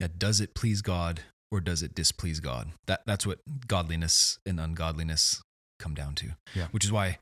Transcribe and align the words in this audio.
yeah, 0.00 0.08
does 0.16 0.40
it 0.40 0.54
please 0.54 0.82
God 0.82 1.20
or 1.50 1.60
does 1.60 1.82
it 1.82 1.94
displease 1.94 2.40
God? 2.40 2.72
That 2.86 3.02
that's 3.06 3.26
what 3.26 3.40
godliness 3.66 4.38
and 4.46 4.60
ungodliness 4.60 5.42
come 5.78 5.94
down 5.94 6.14
to. 6.16 6.36
Yeah. 6.54 6.68
Which 6.70 6.84
is 6.84 6.92
why 6.92 7.18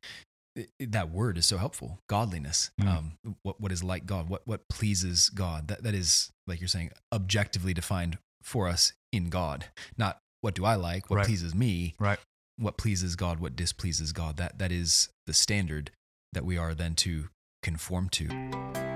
that 0.81 1.10
word 1.10 1.39
is 1.39 1.47
so 1.47 1.58
helpful. 1.58 1.99
Godliness. 2.08 2.70
Mm. 2.81 2.89
Um, 2.89 3.36
what 3.42 3.60
what 3.60 3.73
is 3.73 3.84
like 3.84 4.07
God? 4.07 4.28
What 4.28 4.42
what 4.47 4.68
pleases 4.68 5.28
God? 5.28 5.68
That 5.68 5.83
that 5.83 5.94
is 5.94 6.31
like 6.47 6.60
you're 6.60 6.68
saying 6.68 6.91
objectively 7.12 7.75
defined 7.75 8.18
for 8.43 8.68
us 8.68 8.93
in 9.12 9.29
God. 9.29 9.66
Not 9.96 10.18
what 10.40 10.54
do 10.54 10.64
I 10.64 10.74
like? 10.77 11.11
What 11.11 11.16
Right. 11.16 11.27
pleases 11.27 11.54
me? 11.54 11.95
Right. 11.98 12.18
What 12.58 12.79
pleases 12.79 13.16
God? 13.16 13.40
What 13.40 13.56
displeases 13.56 14.12
God? 14.12 14.36
That 14.36 14.58
that 14.58 14.72
is 14.72 15.08
the 15.27 15.34
standard 15.34 15.90
that 16.32 16.45
we 16.45 16.56
are 16.56 16.74
then 16.74 16.95
to 16.96 17.29
conform 17.62 18.08
to. 18.11 18.95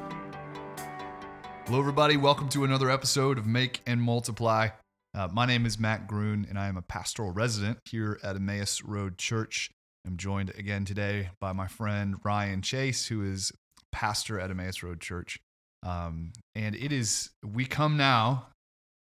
Hello, 1.71 1.79
everybody. 1.79 2.17
Welcome 2.17 2.49
to 2.49 2.65
another 2.65 2.89
episode 2.89 3.37
of 3.37 3.47
Make 3.47 3.79
and 3.87 4.01
Multiply. 4.01 4.71
Uh, 5.15 5.29
my 5.31 5.45
name 5.45 5.65
is 5.65 5.79
Matt 5.79 6.05
Grun, 6.05 6.45
and 6.49 6.59
I 6.59 6.67
am 6.67 6.75
a 6.75 6.81
pastoral 6.81 7.31
resident 7.31 7.77
here 7.85 8.19
at 8.23 8.35
Emmaus 8.35 8.83
Road 8.83 9.17
Church. 9.17 9.71
I'm 10.05 10.17
joined 10.17 10.49
again 10.57 10.83
today 10.83 11.29
by 11.39 11.53
my 11.53 11.67
friend 11.67 12.17
Ryan 12.25 12.61
Chase, 12.61 13.07
who 13.07 13.23
is 13.23 13.53
pastor 13.93 14.37
at 14.37 14.51
Emmaus 14.51 14.83
Road 14.83 14.99
Church. 14.99 15.39
Um, 15.81 16.33
and 16.55 16.75
it 16.75 16.91
is, 16.91 17.29
we 17.41 17.63
come 17.63 17.95
now 17.95 18.47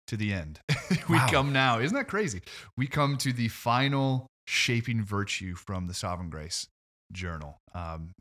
to 0.07 0.17
the 0.17 0.33
end. 0.33 0.61
we 1.09 1.17
Wow. 1.17 1.27
come 1.29 1.53
now. 1.53 1.81
Isn't 1.81 1.97
that 1.97 2.07
crazy? 2.07 2.41
We 2.77 2.87
come 2.87 3.17
to 3.17 3.33
the 3.33 3.49
final 3.49 4.29
shaping 4.47 5.03
virtue 5.03 5.57
from 5.57 5.89
the 5.89 5.95
Sovereign 5.95 6.31
Grace 6.31 6.69
Journal. 7.11 7.59
Um, 7.75 8.13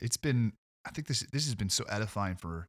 it's 0.00 0.16
been, 0.16 0.54
I 0.84 0.90
think 0.90 1.06
this 1.06 1.20
this 1.30 1.44
has 1.46 1.54
been 1.54 1.70
so 1.70 1.84
edifying 1.88 2.34
for 2.34 2.66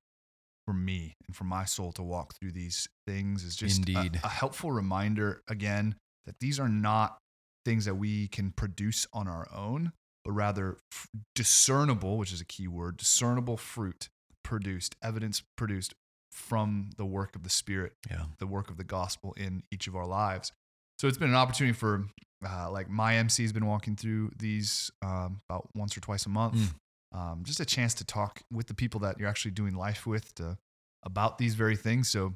for 0.66 0.74
me 0.74 1.16
and 1.28 1.36
for 1.36 1.44
my 1.44 1.66
soul 1.66 1.92
to 1.94 2.04
walk 2.04 2.36
through 2.36 2.52
these 2.54 2.88
things 3.08 3.44
is 3.44 3.56
just 3.56 3.88
a- 3.88 3.92
Indeed. 4.00 4.20
a, 4.24 4.30
helpful 4.30 4.72
reminder 4.72 5.42
again 5.48 5.96
that 6.26 6.40
these 6.40 6.60
are 6.60 6.70
not 6.70 7.18
things 7.66 7.86
that 7.86 7.96
we 7.96 8.28
can 8.28 8.52
produce 8.52 9.06
on 9.14 9.28
our 9.28 9.48
own, 9.54 9.92
but 10.24 10.32
rather 10.32 10.78
f- 10.92 11.08
discernible, 11.36 12.18
which 12.18 12.32
is 12.32 12.40
a 12.42 12.46
key 12.46 12.68
word, 12.68 12.98
discernible 12.98 13.58
fruit 13.58 14.10
produced, 14.44 14.96
evidence 15.04 15.44
produced 15.58 15.94
from 16.32 16.90
the 16.98 17.06
work 17.06 17.36
of 17.36 17.44
the 17.44 17.50
Spirit, 17.50 17.94
Yeah. 18.10 18.26
the 18.40 18.48
work 18.48 18.70
of 18.70 18.78
the 18.78 18.84
gospel 18.84 19.34
in 19.34 19.64
each 19.72 19.88
of 19.88 19.96
our 19.96 20.06
lives. 20.08 20.52
So 21.00 21.08
it's 21.08 21.18
been 21.18 21.30
an 21.30 21.36
opportunity 21.36 21.74
for, 21.74 22.06
uh, 22.46 22.72
like 22.72 22.90
my 22.90 23.16
MC 23.18 23.44
has 23.44 23.52
been 23.54 23.66
walking 23.66 23.96
through 23.96 24.32
these 24.38 24.90
um, 25.02 25.42
about 25.50 25.70
once 25.76 25.96
or 25.98 26.02
twice 26.02 26.26
a 26.26 26.30
month. 26.30 26.56
Mm. 26.56 26.74
Um, 27.14 27.44
just 27.44 27.60
a 27.60 27.66
chance 27.66 27.94
to 27.96 28.06
talk 28.06 28.42
with 28.52 28.68
the 28.68 28.74
people 28.74 29.00
that 29.02 29.20
you're 29.20 29.30
actually 29.30 29.52
doing 29.52 29.76
life 29.76 30.06
with 30.08 30.34
to, 30.36 30.58
about 31.04 31.38
these 31.38 31.54
very 31.56 31.76
things. 31.76 32.10
So 32.10 32.34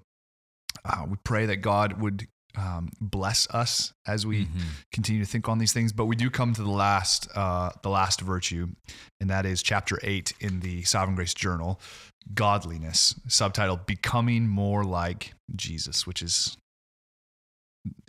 uh, 0.85 1.05
we 1.09 1.17
pray 1.23 1.45
that 1.47 1.57
God 1.57 1.99
would 2.01 2.27
um, 2.55 2.89
bless 2.99 3.47
us 3.51 3.93
as 4.07 4.25
we 4.25 4.45
Mhm. 4.45 4.61
continue 4.91 5.23
to 5.23 5.29
think 5.29 5.47
on 5.47 5.59
these 5.59 5.73
things. 5.73 5.91
But 5.93 6.05
we 6.05 6.15
do 6.15 6.29
come 6.31 6.53
to 6.53 6.63
the 6.63 6.69
last, 6.71 7.27
uh, 7.35 7.69
the 7.83 7.89
last 7.89 8.21
virtue, 8.21 8.69
and 9.19 9.29
that 9.29 9.45
is 9.45 9.61
chapter 9.61 9.99
eight 10.01 10.33
in 10.39 10.61
the 10.61 10.81
Sovereign 10.83 11.15
Grace 11.15 11.35
Journal, 11.35 11.79
godliness, 12.33 13.13
subtitled 13.27 13.85
"Becoming 13.85 14.47
More 14.47 14.83
Like 14.83 15.33
Jesus," 15.55 16.07
which 16.07 16.21
is 16.23 16.57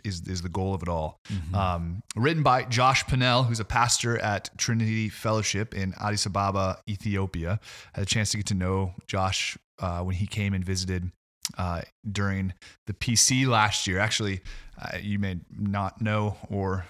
is 0.03 0.21
is 0.27 0.41
the 0.41 0.49
goal 0.49 0.73
of 0.73 0.81
it 0.81 0.89
all. 0.89 1.19
Mhm. 1.29 1.53
Um, 1.53 2.01
written 2.15 2.43
by 2.43 2.63
Josh 2.63 3.03
Pinnell, 3.05 3.47
who's 3.47 3.59
a 3.59 3.65
pastor 3.65 4.17
at 4.19 4.49
Trinity 4.57 5.09
Fellowship 5.09 5.73
in 5.73 5.93
Addis 5.99 6.25
Ababa, 6.25 6.79
Ethiopia. 6.87 7.59
I 7.93 7.99
had 7.99 8.03
a 8.03 8.05
chance 8.05 8.31
to 8.31 8.37
get 8.37 8.45
to 8.47 8.55
know 8.55 8.93
Josh 9.07 9.57
uh, 9.79 10.01
when 10.03 10.15
he 10.15 10.27
came 10.27 10.53
and 10.53 10.63
visited 10.63 11.11
uh, 11.57 11.81
during 12.09 12.53
the 12.87 12.93
PC 12.93 13.47
last 13.47 13.87
year. 13.87 13.99
Actually, 13.99 14.41
uh, 14.79 14.97
you 15.01 15.19
may 15.19 15.39
not 15.49 16.01
know 16.01 16.37
or 16.49 16.85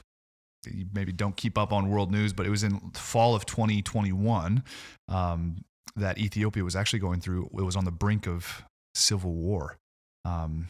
you 0.65 0.85
maybe 0.93 1.11
don't 1.11 1.37
keep 1.37 1.57
up 1.57 1.71
on 1.71 1.89
world 1.89 2.11
news, 2.11 2.33
but 2.33 2.45
it 2.45 2.49
was 2.49 2.63
in 2.63 2.79
fall 2.93 3.33
of 3.35 3.45
2021 3.45 4.63
um, 5.07 5.63
that 5.95 6.17
Ethiopia 6.17 6.63
was 6.63 6.75
actually 6.75 6.99
going 6.99 7.21
through. 7.21 7.49
It 7.57 7.61
was 7.63 7.75
on 7.75 7.85
the 7.85 7.91
brink 7.91 8.27
of 8.27 8.63
civil 8.93 9.33
war. 9.33 9.77
Um, 10.25 10.67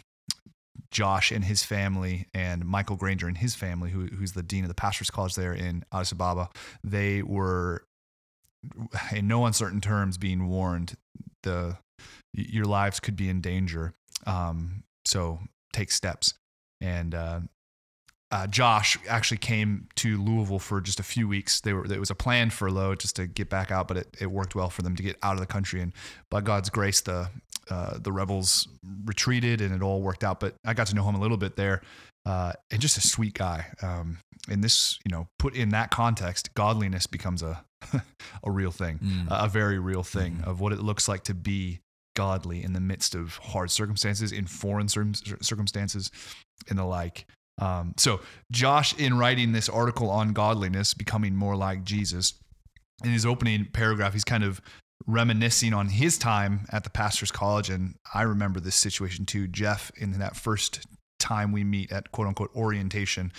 Josh 0.91 1.31
and 1.31 1.43
his 1.43 1.63
family, 1.63 2.27
and 2.33 2.65
Michael 2.65 2.95
Granger 2.95 3.27
and 3.27 3.37
his 3.37 3.55
family, 3.55 3.91
who, 3.91 4.07
who's 4.07 4.33
the 4.33 4.43
dean 4.43 4.63
of 4.63 4.67
the 4.67 4.75
pastors' 4.75 5.09
college 5.09 5.35
there 5.35 5.53
in 5.53 5.83
Addis 5.91 6.11
Ababa, 6.11 6.49
they 6.83 7.21
were, 7.21 7.85
in 9.13 9.27
no 9.27 9.45
uncertain 9.45 9.81
terms, 9.81 10.17
being 10.17 10.47
warned 10.47 10.95
the 11.43 11.77
your 12.33 12.65
lives 12.65 12.99
could 12.99 13.15
be 13.15 13.29
in 13.29 13.41
danger. 13.41 13.93
Um, 14.25 14.83
so 15.05 15.39
take 15.73 15.91
steps. 15.91 16.33
And 16.81 17.13
uh, 17.13 17.41
uh, 18.31 18.45
Josh 18.47 18.97
actually 19.07 19.37
came 19.39 19.87
to 19.95 20.21
Louisville 20.21 20.59
for 20.59 20.81
just 20.81 20.99
a 20.99 21.03
few 21.03 21.27
weeks. 21.27 21.61
They 21.61 21.73
were 21.73 21.85
it 21.91 21.99
was 21.99 22.11
a 22.11 22.15
planned 22.15 22.53
furlough 22.53 22.95
just 22.95 23.15
to 23.15 23.25
get 23.27 23.49
back 23.49 23.71
out, 23.71 23.87
but 23.87 23.97
it, 23.97 24.17
it 24.19 24.27
worked 24.31 24.53
well 24.55 24.69
for 24.69 24.81
them 24.83 24.95
to 24.95 25.03
get 25.03 25.17
out 25.23 25.33
of 25.33 25.39
the 25.39 25.47
country. 25.47 25.81
And 25.81 25.93
by 26.29 26.41
God's 26.41 26.69
grace, 26.69 27.01
the 27.01 27.29
uh, 27.69 27.97
the 27.99 28.11
rebels 28.11 28.67
retreated 29.05 29.61
and 29.61 29.73
it 29.73 29.81
all 29.81 30.01
worked 30.01 30.23
out. 30.23 30.39
But 30.39 30.55
I 30.65 30.73
got 30.73 30.87
to 30.87 30.95
know 30.95 31.03
him 31.07 31.15
a 31.15 31.19
little 31.19 31.37
bit 31.37 31.55
there, 31.55 31.81
uh, 32.25 32.53
and 32.71 32.79
just 32.81 32.97
a 32.97 33.01
sweet 33.01 33.33
guy. 33.33 33.65
Um, 33.81 34.17
and 34.49 34.63
this, 34.63 34.97
you 35.05 35.11
know, 35.11 35.27
put 35.37 35.55
in 35.55 35.69
that 35.69 35.91
context, 35.91 36.53
godliness 36.53 37.07
becomes 37.07 37.41
a 37.43 37.63
a 38.43 38.51
real 38.51 38.71
thing, 38.71 38.99
Mm. 38.99 39.27
a 39.29 39.47
very 39.47 39.79
real 39.79 40.03
thing 40.03 40.37
Mhm. 40.37 40.43
of 40.47 40.59
what 40.59 40.71
it 40.73 40.79
looks 40.79 41.07
like 41.07 41.23
to 41.25 41.33
be 41.33 41.79
godly 42.15 42.63
in 42.63 42.73
the 42.73 42.79
midst 42.81 43.15
of 43.15 43.37
hard 43.37 43.71
circumstances, 43.71 44.31
in 44.31 44.45
foreign 44.45 44.87
circumstances, 44.89 46.11
and 46.69 46.77
the 46.77 46.83
like. 46.83 47.25
Um, 47.59 47.93
so, 47.97 48.21
Josh, 48.51 48.97
in 48.97 49.17
writing 49.17 49.51
this 49.51 49.69
article 49.69 50.09
on 50.09 50.33
godliness, 50.33 50.93
becoming 50.93 51.35
more 51.35 51.55
like 51.55 51.83
Jesus, 51.83 52.33
in 53.03 53.11
his 53.11 53.25
opening 53.25 53.65
paragraph, 53.65 54.13
he's 54.13 54.23
kind 54.23 54.43
of 54.43 54.61
reminiscing 55.05 55.73
on 55.73 55.87
his 55.87 56.17
time 56.17 56.65
at 56.71 56.83
the 56.83 56.89
pastor's 56.89 57.31
college. 57.31 57.69
And 57.69 57.95
I 58.13 58.23
remember 58.23 58.59
this 58.59 58.75
situation 58.75 59.25
too. 59.25 59.47
Jeff, 59.47 59.91
in 59.97 60.11
that 60.19 60.35
first 60.35 60.85
time 61.19 61.51
we 61.51 61.63
meet 61.63 61.91
at 61.91 62.11
quote 62.11 62.27
unquote 62.27 62.51
orientation, 62.55 63.31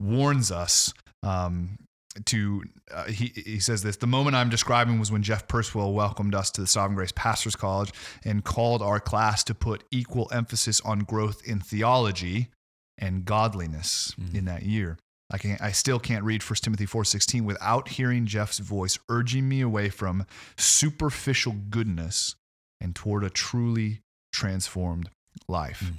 warns 0.00 0.50
us 0.50 0.92
um, 1.22 1.78
to, 2.24 2.62
uh, 2.92 3.04
he, 3.04 3.32
he 3.34 3.60
says 3.60 3.82
this 3.82 3.96
the 3.96 4.06
moment 4.06 4.36
I'm 4.36 4.48
describing 4.48 4.98
was 4.98 5.12
when 5.12 5.22
Jeff 5.22 5.46
Purswell 5.46 5.92
welcomed 5.92 6.34
us 6.34 6.50
to 6.52 6.60
the 6.60 6.66
Sovereign 6.66 6.96
Grace 6.96 7.12
Pastors 7.12 7.56
College 7.56 7.92
and 8.24 8.44
called 8.44 8.82
our 8.82 9.00
class 9.00 9.44
to 9.44 9.54
put 9.54 9.84
equal 9.90 10.28
emphasis 10.32 10.80
on 10.80 11.00
growth 11.00 11.42
in 11.44 11.60
theology 11.60 12.48
and 12.98 13.24
godliness 13.24 14.12
Mhm. 14.18 14.34
in 14.34 14.44
that 14.46 14.62
year. 14.62 14.98
I 15.30 15.38
can 15.38 15.58
I 15.60 15.72
still 15.72 15.98
can't 16.00 16.24
read 16.24 16.42
1 16.42 16.62
Timothy 16.62 16.86
4:16 16.86 17.44
without 17.44 17.88
hearing 17.88 18.26
Jeff's 18.26 18.58
voice 18.58 18.98
urging 19.08 19.48
me 19.48 19.60
away 19.60 19.90
from 19.90 20.26
superficial 20.56 21.52
goodness 21.52 22.34
and 22.80 22.94
toward 22.94 23.24
a 23.24 23.30
truly 23.30 24.00
transformed 24.32 25.10
life. 25.48 25.80
Mm. 25.84 25.94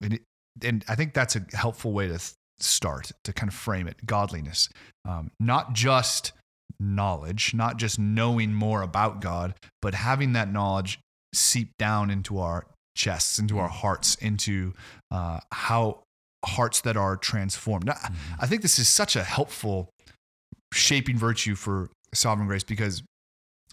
And, 0.00 0.14
it, 0.14 0.22
and 0.62 0.84
I 0.88 0.94
think 0.94 1.14
that's 1.14 1.36
a 1.36 1.44
helpful 1.54 1.92
way 1.92 2.08
to 2.08 2.20
start 2.60 3.12
to 3.24 3.32
kind 3.32 3.48
of 3.48 3.54
frame 3.54 3.86
it 3.86 4.04
godliness. 4.06 4.68
Um, 5.04 5.30
not 5.40 5.72
just 5.72 6.32
knowledge, 6.78 7.54
not 7.54 7.76
just 7.76 7.98
knowing 7.98 8.52
more 8.54 8.82
about 8.82 9.20
God, 9.20 9.54
but 9.82 9.94
having 9.94 10.32
that 10.34 10.52
knowledge 10.52 11.00
seep 11.34 11.76
down 11.78 12.10
into 12.10 12.38
our 12.38 12.66
chests, 12.96 13.38
into 13.38 13.58
our 13.58 13.68
hearts, 13.68 14.14
into 14.16 14.74
uh, 15.10 15.40
how 15.52 16.02
hearts 16.44 16.80
that 16.82 16.96
are 16.96 17.16
transformed. 17.16 17.84
Now, 17.86 17.94
Mhm. 17.94 18.14
I 18.38 18.46
think 18.46 18.62
this 18.62 18.78
is 18.78 18.88
such 18.88 19.16
a 19.16 19.24
helpful 19.24 19.90
shaping 20.72 21.18
virtue 21.18 21.54
for 21.54 21.90
sovereign 22.14 22.46
grace 22.48 22.64
because 22.64 23.02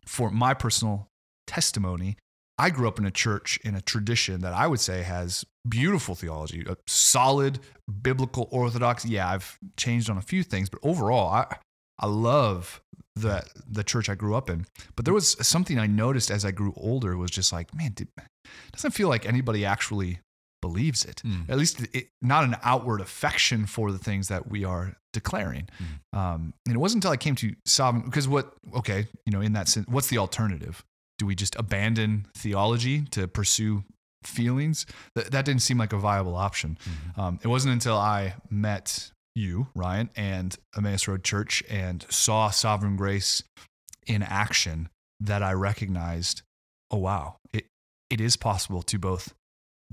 for 0.05 0.29
my 0.31 0.53
personal 0.53 1.07
testimony, 1.47 2.17
I 2.57 2.69
grew 2.69 2.87
up 2.87 2.97
in 2.99 3.05
a 3.05 3.11
church 3.11 3.57
in 3.63 3.75
a 3.75 3.81
tradition 3.81 4.39
that 4.41 4.53
I 4.53 4.67
would 4.67 4.79
say 4.79 5.03
has 5.03 5.43
beautiful 5.67 6.15
theology, 6.15 6.63
a 6.67 6.77
solid 6.87 7.59
biblical 8.01 8.47
orthodox. 8.51 9.03
Yeah, 9.05 9.29
I've 9.29 9.57
changed 9.77 10.09
on 10.09 10.17
a 10.17 10.21
few 10.21 10.41
things, 10.43 10.69
but 10.69 10.79
overall, 10.83 11.29
I 11.31 11.57
I 11.99 12.07
love 12.07 12.81
the 13.15 13.45
the 13.67 13.83
church 13.83 14.09
I 14.09 14.15
grew 14.15 14.35
up 14.35 14.49
in. 14.49 14.67
But 14.95 15.05
there 15.05 15.13
was 15.13 15.35
something 15.45 15.77
I 15.79 15.87
noticed 15.87 16.31
as 16.31 16.43
I 16.45 16.51
grew 16.51 16.73
older 16.77 17.15
was 17.17 17.31
just 17.31 17.51
like, 17.53 17.73
man, 17.73 17.93
it 17.99 18.07
doesn't 18.71 18.91
feel 18.91 19.09
like 19.09 19.25
anybody 19.25 19.65
actually 19.65 20.19
believes 20.67 21.05
it. 21.05 21.21
Mm. 21.23 21.49
At 21.49 21.57
least 21.57 21.75
it, 21.93 22.07
not 22.21 22.43
an 22.43 22.55
outward 22.63 23.01
affection 23.01 23.65
for 23.67 23.91
the 23.91 23.99
things 24.07 24.27
that 24.29 24.49
we 24.49 24.65
are 24.65 24.95
declaring. 25.13 25.67
Mm. 25.79 26.17
Um, 26.19 26.53
and 26.65 26.75
it 26.75 26.79
wasn't 26.79 27.03
until 27.03 27.11
I 27.11 27.17
came 27.17 27.35
to 27.35 27.55
sovereign 27.65 28.05
because 28.05 28.27
what 28.27 28.53
okay, 28.75 29.07
you 29.25 29.31
know, 29.33 29.41
in 29.41 29.53
that 29.53 29.67
sense, 29.67 29.85
what's 29.87 30.07
the 30.07 30.17
alternative? 30.17 30.83
Do 31.19 31.25
we 31.25 31.35
just 31.35 31.55
abandon 31.55 32.25
theology 32.35 33.01
to 33.11 33.27
pursue 33.27 33.83
feelings? 34.23 34.85
That, 35.15 35.31
that 35.31 35.45
didn't 35.45 35.61
seem 35.61 35.77
like 35.77 35.93
a 35.93 35.97
viable 35.97 36.35
option. 36.35 36.77
Mhm. 36.83 37.19
Um, 37.21 37.39
it 37.43 37.47
wasn't 37.47 37.73
until 37.73 37.97
I 37.97 38.35
met 38.49 39.11
you, 39.35 39.67
Ryan, 39.75 40.09
and 40.15 40.57
Emmaus 40.75 41.07
Road 41.07 41.23
Church 41.23 41.63
and 41.69 42.05
saw 42.09 42.49
Sovereign 42.49 42.95
Grace 42.95 43.43
in 44.07 44.23
action 44.23 44.89
that 45.19 45.41
I 45.43 45.53
recognized, 45.53 46.41
oh 46.91 46.97
wow, 46.97 47.37
it 47.53 47.65
it 48.09 48.19
is 48.19 48.35
possible 48.37 48.81
to 48.83 48.97
both 48.99 49.33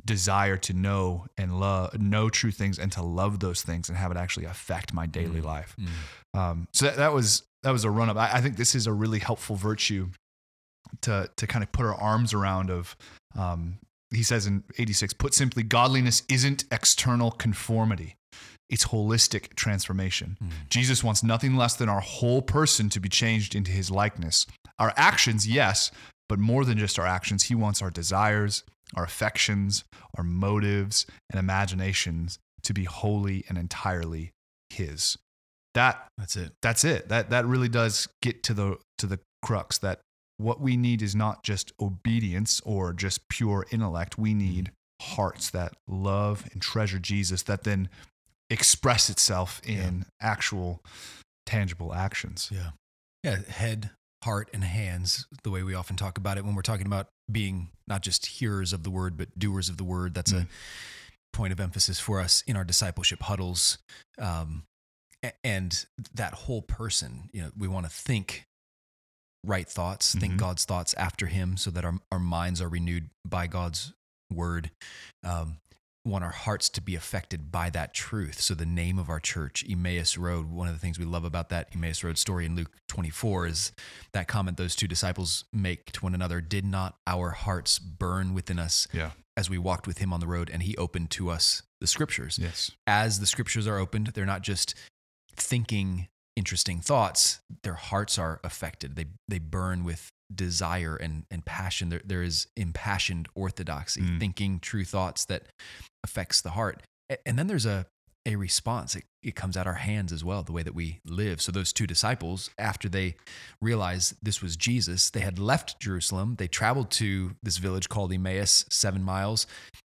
desire 0.04 0.56
to 0.56 0.72
know 0.72 1.26
and 1.38 1.60
love 1.60 1.98
know 2.00 2.28
true 2.28 2.50
things 2.50 2.78
and 2.78 2.90
to 2.92 3.02
love 3.02 3.38
those 3.40 3.62
things 3.62 3.88
and 3.88 3.96
have 3.98 4.10
it 4.10 4.16
actually 4.16 4.46
affect 4.46 4.92
my 4.92 5.06
daily 5.06 5.40
Mm. 5.40 5.44
life. 5.44 5.76
Mm. 5.78 6.38
Um, 6.38 6.68
so 6.72 6.86
that, 6.86 6.96
that 6.96 7.12
was 7.12 7.42
that 7.62 7.70
was 7.70 7.84
a 7.84 7.90
run 7.90 8.08
up. 8.10 8.16
I, 8.16 8.32
I 8.34 8.40
think 8.40 8.56
this 8.56 8.74
is 8.74 8.86
a 8.86 8.92
really 8.92 9.20
helpful 9.20 9.54
virtue 9.56 10.08
to 11.02 11.30
to 11.36 11.46
kind 11.46 11.62
of 11.62 11.70
put 11.72 11.86
our 11.86 11.94
arms 11.94 12.32
around. 12.34 12.70
Of 12.70 12.96
um, 13.36 13.78
he 14.14 14.22
says 14.22 14.46
in 14.46 14.64
eighty 14.78 14.92
six, 14.92 15.12
put 15.12 15.34
simply, 15.34 15.62
godliness 15.62 16.22
isn't 16.28 16.64
external 16.72 17.30
conformity; 17.30 18.16
it's 18.68 18.86
holistic 18.86 19.54
transformation. 19.54 20.38
Mm. 20.42 20.48
Jesus 20.68 21.04
wants 21.04 21.22
nothing 21.22 21.56
less 21.56 21.74
than 21.74 21.88
our 21.88 22.00
whole 22.00 22.42
person 22.42 22.88
to 22.90 23.00
be 23.00 23.08
changed 23.08 23.54
into 23.54 23.70
His 23.70 23.90
likeness. 23.90 24.46
Our 24.78 24.92
actions, 24.96 25.46
yes, 25.46 25.90
but 26.28 26.38
more 26.38 26.64
than 26.64 26.78
just 26.78 26.98
our 26.98 27.06
actions, 27.06 27.44
He 27.44 27.54
wants 27.54 27.80
our 27.82 27.90
desires, 27.90 28.64
our 28.96 29.04
affections, 29.04 29.84
our 30.16 30.24
motives, 30.24 31.06
and 31.30 31.38
imaginations 31.38 32.38
to 32.62 32.72
be 32.72 32.84
wholly 32.84 33.44
and 33.48 33.58
entirely 33.58 34.32
His. 34.70 35.16
That 35.74 36.06
That's 36.18 36.36
it. 36.36 36.52
that's 36.60 36.84
it. 36.84 37.08
That 37.08 37.30
that 37.30 37.46
really 37.46 37.68
does 37.68 38.08
get 38.20 38.42
to 38.44 38.54
the 38.54 38.76
to 38.98 39.06
the 39.06 39.20
crux 39.42 39.78
that 39.78 40.00
what 40.36 40.60
we 40.60 40.76
need 40.76 41.02
is 41.02 41.14
not 41.14 41.42
just 41.42 41.72
obedience 41.80 42.60
or 42.64 42.92
just 42.92 43.28
pure 43.28 43.66
intellect. 43.70 44.18
We 44.18 44.30
mm-hmm. 44.30 44.38
need 44.38 44.72
hearts 45.00 45.50
that 45.50 45.74
love 45.88 46.48
and 46.52 46.60
treasure 46.60 46.98
Jesus 46.98 47.42
that 47.44 47.64
then 47.64 47.88
express 48.50 49.08
itself 49.08 49.60
in 49.64 50.04
actual 50.20 50.82
tangible 51.46 51.94
actions. 51.94 52.50
Yeah. 52.52 52.70
Yeah. 53.24 53.38
Head, 53.48 53.90
heart, 54.22 54.48
and 54.52 54.62
hands, 54.64 55.26
the 55.42 55.50
way 55.50 55.62
we 55.62 55.74
often 55.74 55.96
talk 55.96 56.16
about 56.18 56.38
it 56.38 56.44
when 56.44 56.54
we're 56.54 56.62
talking 56.62 56.86
about 56.86 57.08
being 57.30 57.70
not 57.86 58.02
just 58.02 58.26
hearers 58.26 58.72
of 58.72 58.82
the 58.84 58.90
word, 58.90 59.16
but 59.16 59.38
doers 59.38 59.68
of 59.68 59.76
the 59.76 59.84
word. 59.84 60.14
That's 60.14 60.32
Mm. 60.32 60.42
a 60.42 60.48
point 61.32 61.52
of 61.52 61.60
emphasis 61.60 61.98
for 61.98 62.20
us 62.20 62.42
in 62.46 62.56
our 62.56 62.64
discipleship 62.64 63.22
huddles. 63.22 63.78
Um, 64.18 64.64
and 65.44 65.86
that 66.14 66.34
whole 66.34 66.62
person, 66.62 67.30
you 67.32 67.42
know, 67.42 67.52
we 67.56 67.68
want 67.68 67.86
to 67.86 67.90
think 67.90 68.44
right 69.44 69.68
thoughts, 69.68 70.14
think 70.14 70.34
Mhm. 70.34 70.38
God's 70.38 70.64
thoughts 70.64 70.94
after 70.94 71.26
Him 71.26 71.56
so 71.56 71.70
that 71.70 71.84
our, 71.84 71.98
our 72.12 72.18
minds 72.20 72.60
are 72.60 72.68
renewed 72.68 73.10
by 73.24 73.46
God's 73.46 73.92
word. 74.30 74.70
Um, 75.24 75.58
want 76.04 76.24
our 76.24 76.30
hearts 76.30 76.68
to 76.70 76.80
be 76.80 76.94
affected 76.96 77.52
by 77.52 77.70
that 77.70 77.94
truth. 77.94 78.40
So 78.40 78.54
the 78.54 78.66
name 78.66 78.98
of 78.98 79.08
our 79.08 79.20
church, 79.20 79.64
Emmaus 79.68 80.16
Road, 80.18 80.50
one 80.50 80.66
of 80.66 80.74
the 80.74 80.80
things 80.80 80.98
we 80.98 81.04
love 81.04 81.24
about 81.24 81.48
that 81.50 81.68
Emmaus 81.74 82.02
Road 82.02 82.18
story 82.18 82.44
in 82.44 82.56
Luke 82.56 82.72
24 82.88 83.46
is 83.46 83.72
that 84.12 84.26
comment 84.26 84.56
those 84.56 84.74
two 84.74 84.88
disciples 84.88 85.44
make 85.52 85.92
to 85.92 86.00
one 86.00 86.14
another, 86.14 86.40
did 86.40 86.64
not 86.64 86.96
our 87.06 87.30
hearts 87.30 87.78
burn 87.78 88.34
within 88.34 88.58
us 88.58 88.88
Yeah. 88.92 89.12
as 89.36 89.48
we 89.48 89.58
walked 89.58 89.86
with 89.86 89.98
him 89.98 90.12
on 90.12 90.18
the 90.20 90.26
road 90.26 90.50
and 90.52 90.62
he 90.64 90.76
opened 90.76 91.10
to 91.12 91.30
us 91.30 91.62
the 91.80 91.86
scriptures. 91.86 92.38
Yes. 92.40 92.72
As 92.86 93.20
the 93.20 93.26
scriptures 93.26 93.66
are 93.68 93.78
opened, 93.78 94.08
they're 94.08 94.26
not 94.26 94.42
just 94.42 94.74
thinking 95.36 96.08
interesting 96.36 96.80
thoughts, 96.80 97.40
their 97.62 97.74
hearts 97.74 98.18
are 98.18 98.40
affected. 98.42 98.96
They 98.96 99.06
they 99.28 99.38
burn 99.38 99.84
with 99.84 100.10
desire 100.34 100.96
and, 100.96 101.24
and 101.30 101.44
passion. 101.44 101.88
There, 101.88 102.02
there 102.04 102.22
is 102.22 102.46
impassioned 102.56 103.28
orthodoxy, 103.34 104.00
Mm. 104.02 104.20
thinking 104.20 104.60
true 104.60 104.84
thoughts 104.84 105.24
that 105.26 105.46
affects 106.04 106.40
the 106.40 106.50
heart. 106.50 106.82
And 107.26 107.38
then 107.38 107.46
there's 107.46 107.66
a 107.66 107.86
a 108.24 108.36
response. 108.36 108.94
It, 108.94 109.02
it 109.24 109.34
comes 109.34 109.56
out 109.56 109.66
our 109.66 109.74
hands 109.74 110.12
as 110.12 110.22
well, 110.22 110.44
the 110.44 110.52
way 110.52 110.62
that 110.62 110.76
we 110.76 111.00
live. 111.04 111.42
So 111.42 111.50
those 111.50 111.72
two 111.72 111.88
disciples, 111.88 112.50
after 112.56 112.88
they 112.88 113.16
realized 113.60 114.14
this 114.22 114.40
was 114.40 114.56
Jesus, 114.56 115.10
they 115.10 115.20
had 115.20 115.40
left 115.40 115.80
Jerusalem. 115.80 116.36
They 116.38 116.46
traveled 116.46 116.92
to 116.92 117.32
this 117.42 117.56
village 117.56 117.88
called 117.88 118.12
Emmaus, 118.12 118.64
seven 118.70 119.02
miles. 119.02 119.48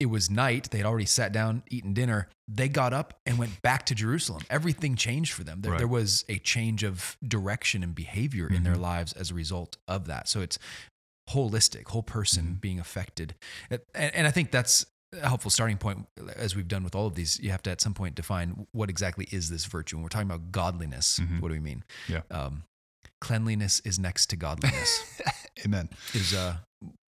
It 0.03 0.07
was 0.09 0.29
night. 0.29 0.69
They 0.69 0.79
had 0.79 0.85
already 0.85 1.05
sat 1.05 1.31
down, 1.31 1.63
eaten 1.71 1.93
dinner. 1.93 2.27
They 2.49 2.67
got 2.67 2.91
up 2.91 3.21
and 3.25 3.37
went 3.37 3.61
back 3.61 3.85
to 3.85 3.95
Jerusalem. 3.95 4.41
Everything 4.49 4.97
changed 4.97 5.31
for 5.31 5.45
them. 5.45 5.61
There, 5.61 5.71
Right. 5.71 5.77
there 5.77 5.87
was 5.87 6.25
a 6.27 6.39
change 6.39 6.83
of 6.83 7.15
direction 7.25 7.83
and 7.83 7.95
behavior 7.95 8.47
in 8.51 8.63
their 8.63 8.75
lives 8.75 9.13
as 9.13 9.31
a 9.31 9.33
result 9.33 9.77
of 9.87 10.07
that. 10.07 10.27
So 10.27 10.41
it's 10.41 10.59
holistic, 11.29 11.87
whole 11.87 12.03
person 12.03 12.55
Mhm. 12.57 12.61
being 12.61 12.79
affected. 12.81 13.35
And, 13.69 14.13
and 14.13 14.27
I 14.27 14.31
think 14.31 14.51
that's 14.51 14.85
a 15.13 15.25
helpful 15.29 15.49
starting 15.51 15.77
point 15.77 16.05
as 16.35 16.53
we've 16.53 16.67
done 16.67 16.83
with 16.83 16.95
all 16.95 17.07
of 17.07 17.15
these. 17.15 17.39
You 17.39 17.51
have 17.51 17.63
to 17.63 17.71
at 17.71 17.79
some 17.79 17.93
point 17.93 18.15
define 18.15 18.67
what 18.73 18.89
exactly 18.89 19.29
is 19.31 19.49
this 19.49 19.63
virtue. 19.63 19.95
When 19.95 20.03
we're 20.03 20.09
talking 20.09 20.29
about 20.29 20.51
godliness, 20.51 21.19
Mhm. 21.19 21.39
what 21.39 21.47
do 21.47 21.53
we 21.53 21.61
mean? 21.61 21.85
Yeah. 22.09 22.23
Um, 22.29 22.63
cleanliness 23.21 23.79
is 23.85 23.97
next 23.97 24.25
to 24.31 24.35
godliness 24.35 24.99
Amen. 25.65 25.89
is 26.13 26.33
uh, 26.33 26.57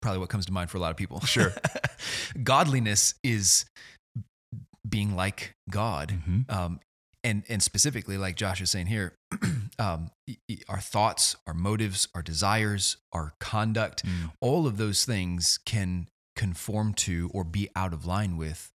probably 0.01 0.19
what 0.19 0.29
comes 0.29 0.45
to 0.45 0.51
mind 0.51 0.69
for 0.69 0.77
a 0.77 0.81
lot 0.81 0.91
of 0.91 0.97
people. 0.97 1.19
Sure. 1.21 1.53
Godliness 2.43 3.15
is 3.23 3.65
being 4.87 5.15
like 5.15 5.53
God. 5.69 6.19
Mhm. 6.27 6.49
Um, 6.51 6.79
and, 7.23 7.43
and 7.49 7.63
specifically, 7.63 8.17
like 8.19 8.35
Josh 8.35 8.61
is 8.61 8.69
saying 8.69 8.85
here, 8.85 9.13
um, 9.79 10.11
our 10.69 10.79
thoughts, 10.79 11.35
our 11.47 11.55
motives, 11.55 12.07
our 12.13 12.21
desires, 12.21 12.97
our 13.11 13.33
conduct, 13.39 14.05
Mm. 14.05 14.31
all 14.41 14.67
of 14.67 14.77
those 14.77 15.05
things 15.05 15.57
can 15.65 16.07
conform 16.35 16.93
to 16.93 17.31
or 17.33 17.43
be 17.43 17.69
out 17.75 17.93
of 17.93 18.05
line 18.05 18.37
with 18.37 18.71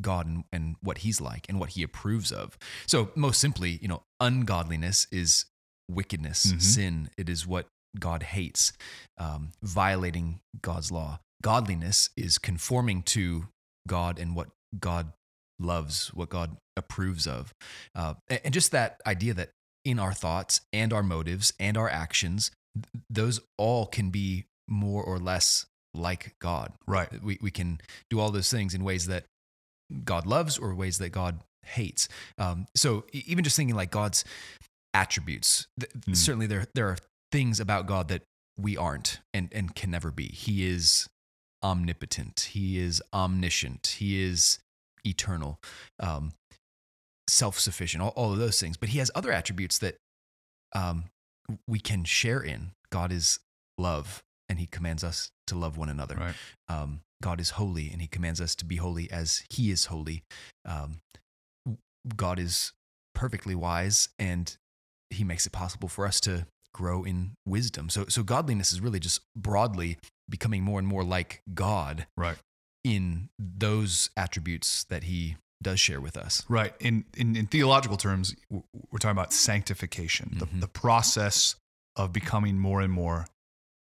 God 0.00 0.26
and, 0.26 0.44
and 0.50 0.76
what 0.80 0.98
he's 0.98 1.20
like 1.20 1.44
and 1.48 1.60
what 1.60 1.70
he 1.70 1.82
approves 1.82 2.32
of. 2.32 2.56
So, 2.86 3.10
most 3.14 3.38
simply, 3.40 3.78
you 3.82 3.88
know, 3.88 4.02
ungodliness 4.18 5.06
is 5.12 5.44
wickedness, 5.90 6.46
Mhm. 6.46 6.62
sin. 6.62 7.10
It 7.18 7.28
is 7.28 7.46
what 7.46 7.68
God 8.00 8.22
hates, 8.22 8.72
um, 9.18 9.50
violating 9.62 10.40
God's 10.60 10.90
law. 10.92 11.20
Godliness 11.42 12.10
is 12.16 12.38
conforming 12.38 13.02
to 13.04 13.48
God 13.86 14.18
and 14.18 14.34
what 14.34 14.48
God 14.78 15.12
loves, 15.58 16.08
what 16.14 16.28
God 16.28 16.56
approves 16.76 17.26
of. 17.26 17.52
Uh, 17.94 18.14
and, 18.28 18.52
just 18.54 18.72
that 18.72 19.00
idea 19.06 19.34
that 19.34 19.50
in 19.84 19.98
our 19.98 20.12
thoughts 20.12 20.60
and 20.72 20.92
our 20.92 21.02
motives 21.02 21.52
and 21.58 21.76
our 21.76 21.88
actions, 21.88 22.50
th- 22.74 23.02
those 23.10 23.40
all 23.56 23.86
can 23.86 24.10
be 24.10 24.44
more 24.68 25.02
or 25.02 25.18
less 25.18 25.66
like 25.94 26.34
God. 26.40 26.72
Right. 26.86 27.22
We, 27.22 27.38
we 27.40 27.50
can 27.50 27.80
do 28.10 28.20
all 28.20 28.30
those 28.30 28.50
things 28.50 28.74
in 28.74 28.84
ways 28.84 29.06
that 29.06 29.24
God 30.04 30.26
loves 30.26 30.58
or 30.58 30.74
ways 30.74 30.98
that 30.98 31.10
God 31.10 31.40
hates. 31.64 32.08
Um, 32.36 32.66
so 32.74 33.04
even 33.12 33.42
just 33.44 33.56
thinking 33.56 33.74
like 33.76 33.90
God's 33.90 34.24
attributes, 34.94 35.66
th- 35.80 35.92
Mm. 35.92 36.16
certainly 36.16 36.46
there 36.46 36.66
there 36.74 36.88
are 36.88 36.98
things 37.32 37.60
about 37.60 37.86
God 37.86 38.08
that 38.08 38.22
we 38.56 38.76
aren't 38.76 39.20
and 39.32 39.48
and 39.52 39.74
can 39.74 39.90
never 39.90 40.10
be. 40.10 40.28
He 40.28 40.66
is 40.66 41.08
omnipotent. 41.62 42.50
He 42.52 42.78
is 42.78 43.02
omniscient. 43.12 43.96
He 43.98 44.22
is 44.22 44.58
eternal, 45.04 45.60
um, 46.00 46.32
self 47.28 47.58
sufficient. 47.58 48.02
All, 48.02 48.10
all 48.10 48.32
of 48.32 48.38
those 48.38 48.60
things. 48.60 48.76
But 48.76 48.90
he 48.90 48.98
has 48.98 49.10
other 49.14 49.32
attributes 49.32 49.78
that 49.78 49.96
um, 50.74 51.04
we 51.66 51.80
can 51.80 52.04
share 52.04 52.40
in. 52.40 52.72
God 52.90 53.12
is 53.12 53.38
love, 53.76 54.22
and 54.48 54.58
he 54.58 54.66
commands 54.66 55.04
us 55.04 55.30
to 55.46 55.56
love 55.56 55.76
one 55.78 55.88
another 55.88 56.16
Right. 56.16 56.34
um, 56.68 57.00
God 57.22 57.40
is 57.40 57.50
holy 57.50 57.90
and 57.90 58.00
he 58.00 58.06
commands 58.06 58.40
us 58.40 58.54
to 58.56 58.64
be 58.64 58.76
holy 58.76 59.10
as 59.10 59.44
he 59.50 59.70
is 59.70 59.86
holy. 59.86 60.22
Um, 60.64 61.00
God 62.16 62.38
is 62.38 62.72
perfectly 63.14 63.54
wise 63.54 64.08
and 64.18 64.56
he 65.10 65.24
makes 65.24 65.46
it 65.46 65.52
possible 65.52 65.88
for 65.88 66.06
us 66.06 66.20
to 66.20 66.46
grow 66.74 67.04
in 67.04 67.32
wisdom. 67.46 67.88
So, 67.90 68.06
so 68.08 68.22
godliness 68.22 68.72
is 68.72 68.80
really 68.80 69.00
just 69.00 69.20
broadly 69.36 69.98
becoming 70.28 70.62
more 70.62 70.78
and 70.78 70.86
more 70.88 71.04
like 71.04 71.42
God 71.54 72.06
Right. 72.16 72.36
in 72.84 73.30
those 73.38 74.10
attributes 74.16 74.84
that 74.84 75.04
he 75.04 75.36
does 75.62 75.80
share 75.80 76.00
with 76.00 76.16
us. 76.16 76.44
Right. 76.48 76.72
In, 76.80 77.04
in, 77.16 77.34
in 77.34 77.46
theological 77.46 77.96
terms, 77.96 78.34
we're 78.50 78.98
talking 78.98 79.12
about 79.18 79.32
sanctification, 79.32 80.30
Mhm. 80.34 80.38
the, 80.38 80.60
the 80.60 80.68
process 80.68 81.56
of 81.96 82.12
becoming 82.12 82.58
more 82.58 82.80
and 82.80 82.92
more 82.92 83.26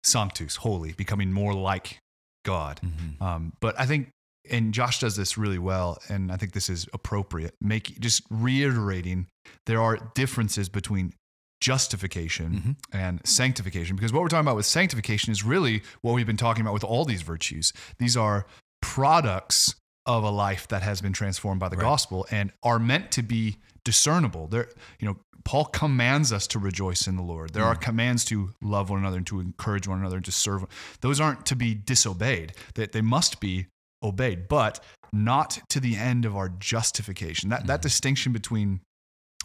sanctus, 0.03 0.57
holy, 0.57 0.93
becoming 0.93 1.31
more 1.33 1.53
like 1.53 1.99
God. 2.43 2.79
Um, 3.19 3.53
but 3.59 3.79
I 3.79 3.87
think, 3.87 4.09
and 4.51 4.71
Josh 4.71 4.99
does 4.99 5.15
this 5.15 5.35
really 5.39 5.57
well, 5.57 5.97
and 6.07 6.31
I 6.31 6.37
think 6.37 6.53
this 6.53 6.69
is 6.69 6.87
appropriate. 6.93 7.55
Make 7.59 7.99
just 7.99 8.21
reiterating 8.29 9.25
there 9.65 9.81
are 9.81 9.97
differences 10.13 10.69
between 10.69 11.13
justification 11.61 12.51
mm-hmm. 12.53 12.97
and 12.97 13.21
sanctification. 13.25 13.95
Because 13.95 14.13
what 14.13 14.21
we're 14.21 14.27
talking 14.27 14.45
about 14.45 14.55
with 14.55 14.65
sanctification 14.65 15.31
is 15.31 15.43
really 15.43 15.81
what 16.01 16.13
we've 16.13 16.27
been 16.27 16.37
talking 16.37 16.61
about 16.61 16.73
with 16.73 16.83
all 16.83 17.05
these 17.05 17.21
virtues. 17.21 17.73
These 17.97 18.17
are 18.17 18.45
products 18.81 19.75
of 20.05 20.23
a 20.23 20.29
life 20.29 20.67
that 20.67 20.83
has 20.83 21.01
been 21.01 21.13
transformed 21.13 21.59
by 21.59 21.69
the 21.69 21.77
Right. 21.77 21.83
gospel 21.83 22.27
and 22.29 22.51
are 22.61 22.77
meant 22.77 23.11
to 23.11 23.23
be 23.23 23.57
discernible. 23.83 24.47
There, 24.47 24.69
you 24.99 25.07
know, 25.07 25.17
Paul 25.43 25.65
commands 25.65 26.33
us 26.33 26.47
to 26.47 26.59
rejoice 26.59 27.07
in 27.07 27.15
the 27.15 27.21
Lord. 27.21 27.53
There 27.53 27.63
are 27.63 27.75
mm. 27.75 27.81
commands 27.81 28.25
to 28.25 28.51
love 28.61 28.89
one 28.89 28.99
another 28.99 29.17
and 29.17 29.27
to 29.27 29.39
encourage 29.39 29.87
one 29.87 29.99
another 29.99 30.17
and 30.17 30.25
to 30.25 30.31
serve. 30.31 30.65
Those 31.01 31.19
aren't 31.19 31.45
to 31.47 31.55
be 31.55 31.73
disobeyed. 31.75 32.53
That 32.73 32.91
they 32.91 33.01
must 33.01 33.39
be 33.39 33.67
obeyed, 34.01 34.47
but 34.47 34.83
not 35.13 35.59
to 35.69 35.79
the 35.79 35.95
end 35.95 36.25
of 36.25 36.35
our 36.35 36.49
justification. 36.49 37.49
That 37.49 37.67
that 37.67 37.75
mm-hmm. 37.75 37.81
distinction 37.81 38.33
between 38.33 38.81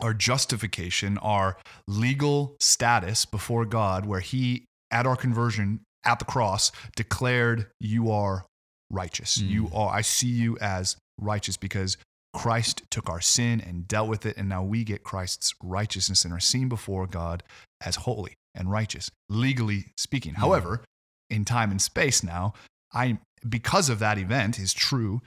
our 0.03 0.15
justification, 0.15 1.19
our 1.19 1.57
legal 1.87 2.57
status 2.61 3.25
before 3.25 3.65
God, 3.65 4.07
where 4.07 4.21
He, 4.21 4.65
at 4.91 5.07
our 5.07 5.17
conversion 5.17 5.81
at 6.05 6.19
the 6.19 6.25
cross, 6.25 6.73
declared, 6.97 7.67
You 7.81 8.11
are 8.11 8.47
righteous. 8.91 9.39
Mm. 9.39 9.49
You 9.51 9.71
are, 9.75 9.95
I 9.95 10.01
see 10.01 10.29
you 10.29 10.57
as 10.61 10.97
righteous 11.21 11.57
because 11.57 11.97
Christ 12.35 12.83
took 12.91 13.09
our 13.11 13.21
sin 13.21 13.61
and 13.61 13.87
dealt 13.89 14.09
with 14.09 14.25
it. 14.25 14.37
And 14.37 14.49
now 14.49 14.63
we 14.63 14.85
get 14.85 15.03
Christ's 15.03 15.53
righteousness 15.63 16.25
and 16.25 16.33
are 16.33 16.41
seen 16.41 16.69
before 16.69 17.07
God 17.07 17.43
as 17.85 17.97
holy 17.97 18.35
and 18.55 18.71
righteous, 18.71 19.11
legally 19.29 19.87
speaking. 19.97 20.35
However, 20.35 20.83
in 21.29 21.45
time 21.45 21.71
and 21.71 21.81
space 21.83 22.23
now, 22.23 22.55
I, 22.93 23.19
because 23.49 23.89
of 23.89 23.99
that 24.01 24.19
event 24.19 24.59
is 24.59 24.73
true, 24.73 25.23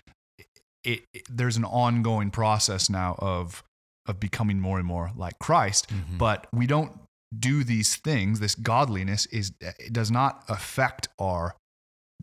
it, 0.84 1.03
it- 1.13 1.24
there's 1.30 1.56
an 1.58 1.65
ongoing 1.65 2.32
process 2.32 2.89
now 2.89 3.15
of 3.20 3.63
of 4.06 4.20
becoming 4.20 4.60
more 4.60 4.78
and 4.78 4.88
more 4.88 5.12
like 5.16 5.40
Christ. 5.40 5.88
Mhm. 5.90 6.18
But 6.18 6.48
we 6.52 6.68
don't 6.68 6.92
do 7.38 7.64
these 7.64 7.96
things. 7.96 8.40
This 8.40 8.56
godliness 8.56 9.26
is 9.28 9.54
it 9.62 9.92
does 9.94 10.12
not 10.12 10.44
affect 10.50 11.08
our 11.20 11.56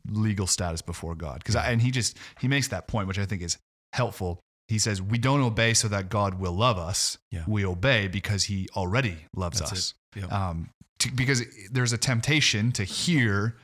legal 0.09 0.47
status 0.47 0.83
before 0.83 1.15
God. 1.15 1.39
Because 1.41 1.57
and 1.57 1.83
he 1.83 1.91
just 1.91 2.17
he 2.41 2.49
makes 2.49 2.69
that 2.69 2.87
point, 2.89 3.09
which 3.09 3.19
I 3.19 3.27
think 3.27 3.43
is 3.43 3.59
helpful. 3.93 4.41
He 4.69 4.79
says 4.79 5.03
we 5.03 5.19
don't 5.19 5.41
obey 5.41 5.75
so 5.75 5.89
that 5.89 6.09
God 6.09 6.35
will 6.39 6.53
love 6.53 6.79
us. 6.79 7.19
Yeah. 7.33 7.45
We 7.47 7.65
obey 7.65 8.07
because 8.09 8.45
He 8.45 8.69
already 8.77 9.27
loves 9.35 9.59
That's 9.59 9.73
us. 9.73 9.95
Yep. 10.15 10.31
Um, 10.33 10.71
to, 11.01 11.11
because 11.13 11.43
there's 11.71 11.93
a 11.93 11.99
temptation 11.99 12.71
to 12.73 12.85
hear 12.85 13.57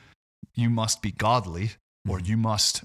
you 0.55 0.69
must 0.69 1.01
be 1.01 1.11
godly 1.11 1.71
or 2.09 2.19
Mhm. 2.19 2.27
you 2.27 2.37
must 2.37 2.83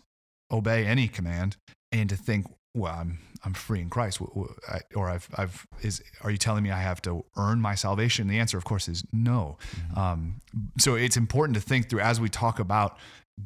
obey 0.52 0.86
any 0.86 1.08
command, 1.08 1.56
and 1.90 2.08
to 2.10 2.16
think, 2.16 2.46
well, 2.74 2.94
I'm 2.94 3.18
I'm 3.44 3.54
free 3.54 3.80
in 3.80 3.90
Christ, 3.90 4.18
W- 4.20 4.32
w- 4.44 4.60
I- 4.68 4.94
or 4.94 5.08
I've 5.10 5.28
I've 5.36 5.66
is 5.82 6.02
are 6.22 6.30
you 6.30 6.38
telling 6.38 6.62
me 6.62 6.70
I 6.70 6.80
have 6.80 7.02
to 7.02 7.24
earn 7.36 7.60
my 7.60 7.74
salvation? 7.74 8.28
The 8.28 8.38
answer, 8.38 8.56
of 8.58 8.64
course, 8.64 8.88
is 8.88 9.04
no. 9.12 9.58
Mhm. 9.76 9.98
Um, 9.98 10.40
so 10.78 10.94
it's 10.94 11.16
important 11.16 11.54
to 11.56 11.60
think 11.60 11.88
through 11.90 12.00
as 12.00 12.20
we 12.20 12.28
talk 12.28 12.58
about 12.58 12.96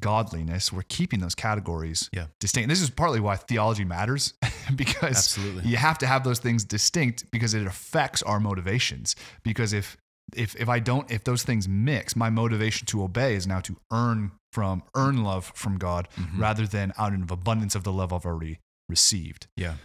godliness. 0.00 0.72
We're 0.72 0.82
keeping 0.88 1.20
those 1.20 1.34
categories 1.34 2.10
Yeah. 2.12 2.26
distinct. 2.40 2.68
This 2.68 2.80
is 2.82 2.90
partly 2.90 3.20
why 3.20 3.36
theology 3.36 3.84
matters, 3.84 4.34
because 4.74 5.16
Absolutely. 5.16 5.68
you 5.70 5.76
have 5.76 5.98
to 5.98 6.06
have 6.06 6.24
those 6.24 6.38
things 6.40 6.64
distinct 6.64 7.30
because 7.30 7.54
it 7.54 7.66
affects 7.66 8.22
our 8.22 8.40
motivations. 8.40 9.16
Because 9.42 9.72
if 9.72 9.96
if 10.34 10.56
if 10.56 10.68
I 10.68 10.80
don't 10.80 11.10
if 11.10 11.24
those 11.24 11.44
things 11.44 11.68
mix, 11.68 12.16
my 12.16 12.30
motivation 12.30 12.86
to 12.86 13.02
obey 13.04 13.34
is 13.36 13.46
now 13.46 13.60
to 13.60 13.76
earn 13.92 14.32
from 14.52 14.82
earn 14.94 15.22
love 15.22 15.52
from 15.54 15.78
God 15.78 16.08
Mhm. 16.16 16.40
rather 16.40 16.66
than 16.66 16.92
out 16.98 17.14
of 17.14 17.30
abundance 17.30 17.74
of 17.76 17.84
the 17.84 17.92
love 17.92 18.12
I've 18.12 18.26
already 18.26 18.58
received. 18.88 19.46
Yeah. 19.56 19.76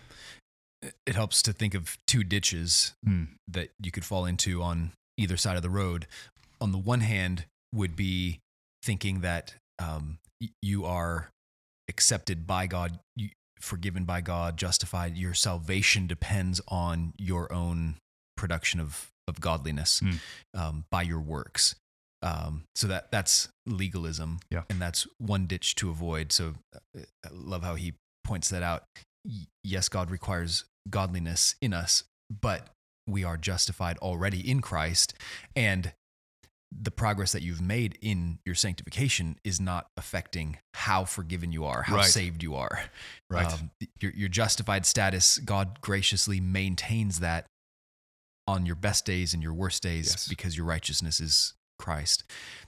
It- 0.82 1.16
helps 1.16 1.42
to 1.44 1.54
think 1.54 1.74
of 1.76 1.98
two 2.08 2.24
ditches 2.24 2.94
Hmm. 3.04 3.26
that 3.48 3.72
you 3.80 3.92
could 3.92 4.06
fall 4.06 4.26
into 4.26 4.64
on 4.64 4.94
either 5.18 5.38
side 5.38 5.56
of 5.56 5.62
the 5.64 5.70
road. 5.70 6.08
On 6.60 6.72
the 6.72 6.78
one 6.78 7.02
hand, 7.02 7.46
would 7.74 7.96
be 7.96 8.40
thinking 8.84 9.22
that 9.22 9.56
um, 9.80 10.20
you 10.62 10.86
are 10.86 11.30
accepted 11.88 12.46
by 12.48 12.68
God, 12.68 13.00
forgiven 13.60 14.06
by 14.06 14.22
God, 14.22 14.58
justified. 14.58 15.16
Your 15.18 15.34
salvation 15.34 16.08
depends 16.08 16.60
on 16.68 17.14
your 17.18 17.52
own 17.54 17.98
production 18.38 18.80
of 18.80 19.08
of 19.28 19.40
godliness 19.40 20.00
Hmm. 20.00 20.16
um, 20.56 20.86
by 20.90 21.04
your 21.04 21.22
works. 21.22 21.76
Um, 22.24 22.64
so 22.76 22.88
that 22.88 23.12
that's 23.12 23.50
legalism, 23.68 24.40
Yeah. 24.50 24.64
and 24.70 24.82
that's 24.82 25.08
one 25.20 25.46
ditch 25.48 25.76
to 25.76 25.90
avoid. 25.92 26.32
So 26.32 26.56
uh, 26.76 26.80
I 27.24 27.30
love 27.32 27.64
how 27.64 27.76
he 27.76 27.94
points 28.32 28.50
that 28.50 28.64
out. 28.64 28.84
Yes, 29.64 29.90
God 29.90 30.10
requires 30.10 30.64
godliness 30.90 31.56
in 31.62 31.74
us, 31.74 32.06
but 32.30 32.68
we 33.06 33.24
are 33.26 33.36
justified 33.36 33.98
already 33.98 34.40
in 34.50 34.62
Christ, 34.62 35.14
and 35.56 35.92
the 36.74 36.92
progress 36.92 37.34
that 37.34 37.42
you've 37.42 37.62
made 37.62 37.98
in 38.02 38.40
your 38.46 38.56
sanctification 38.56 39.36
is 39.44 39.60
not 39.60 39.88
affecting 39.98 40.58
how 40.74 41.04
forgiven 41.04 41.52
you 41.52 41.66
are, 41.66 41.82
how 41.82 41.98
Right. 41.98 42.06
saved 42.06 42.42
you 42.42 42.56
are. 42.56 42.84
Right. 43.30 43.52
Um, 43.52 43.72
your, 44.00 44.14
your 44.14 44.30
justified 44.30 44.86
status, 44.86 45.38
God 45.40 45.82
graciously 45.82 46.40
maintains 46.40 47.20
that 47.20 47.48
on 48.48 48.66
your 48.66 48.76
best 48.76 49.06
days 49.06 49.34
and 49.34 49.44
your 49.44 49.54
worst 49.54 49.84
days 49.84 50.08
Yes. 50.12 50.28
because 50.30 50.56
your 50.56 50.66
righteousness 50.66 51.20
is 51.20 51.54
Christ. 51.78 52.24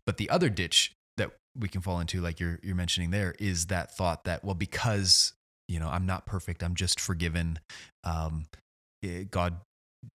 But 0.06 0.18
the 0.18 0.30
other 0.30 0.50
ditch 0.50 0.92
that 1.16 1.32
we 1.58 1.70
can 1.70 1.80
fall 1.80 2.02
into, 2.02 2.20
like 2.20 2.42
you're, 2.42 2.60
you're 2.62 2.76
mentioning 2.76 3.12
there, 3.12 3.36
is 3.40 3.68
that 3.68 3.96
thought 3.96 4.26
that, 4.26 4.44
well, 4.44 4.56
because, 4.56 5.32
you 5.68 5.80
know, 5.80 5.88
I'm 5.88 6.06
not 6.06 6.26
perfect, 6.26 6.64
I'm 6.64 6.76
just 6.76 7.00
forgiven. 7.00 7.60
Um, 8.04 8.46
eh, 9.04 9.24
God 9.30 9.58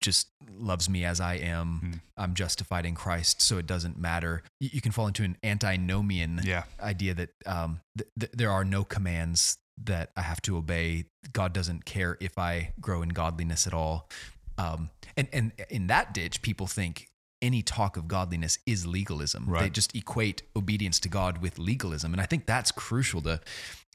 just 0.02 0.30
loves 0.58 0.90
me 0.90 1.06
as 1.06 1.20
I 1.20 1.36
am. 1.36 1.80
Hmm. 1.80 1.92
I'm 2.18 2.34
justified 2.34 2.86
in 2.86 2.96
Christ, 2.96 3.42
so 3.42 3.58
it 3.58 3.68
doesn't 3.68 3.98
matter. 3.98 4.44
You, 4.60 4.70
you 4.74 4.82
can 4.82 4.92
fall 4.92 5.08
into 5.08 5.24
an 5.24 5.38
antinomian 5.44 6.42
yeah. 6.44 6.64
idea 6.82 7.14
that 7.14 7.30
um, 7.46 7.82
th- 7.98 8.10
th- 8.20 8.32
there 8.34 8.52
are 8.52 8.64
no 8.64 8.84
commands 8.84 9.58
that 9.84 10.12
I 10.16 10.22
have 10.22 10.42
to 10.44 10.58
obey. 10.58 11.06
God 11.34 11.54
doesn't 11.54 11.86
care 11.86 12.18
if 12.20 12.38
I 12.38 12.74
grow 12.80 13.02
in 13.02 13.10
godliness 13.10 13.68
at 13.68 13.74
all. 13.74 14.10
Um, 14.58 14.90
and 15.18 15.28
and 15.34 15.52
in 15.70 15.88
that 15.88 16.14
ditch, 16.14 16.42
people 16.42 16.68
think 16.68 17.10
any 17.42 17.62
talk 17.62 17.98
of 17.98 18.08
godliness 18.08 18.58
is 18.66 18.88
legalism. 18.88 19.46
They 19.64 19.70
just 19.70 19.96
equate 19.96 20.44
obedience 20.56 21.00
to 21.02 21.10
God 21.10 21.40
with 21.40 21.60
legalism, 21.60 22.14
and 22.14 22.22
I 22.22 22.26
think 22.26 22.46
that's 22.46 22.72
crucial 22.72 23.22
to 23.24 23.42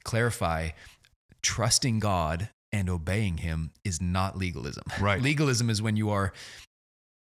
clarify. 0.03 0.69
Trusting 1.43 1.99
God 1.99 2.49
and 2.71 2.89
obeying 2.89 3.37
Him 3.37 3.71
is 3.83 4.01
not 4.01 4.37
legalism. 4.37 4.83
Right. 4.99 5.21
Legalism 5.21 5.69
is 5.69 5.81
when 5.81 5.95
you 5.95 6.09
are 6.09 6.33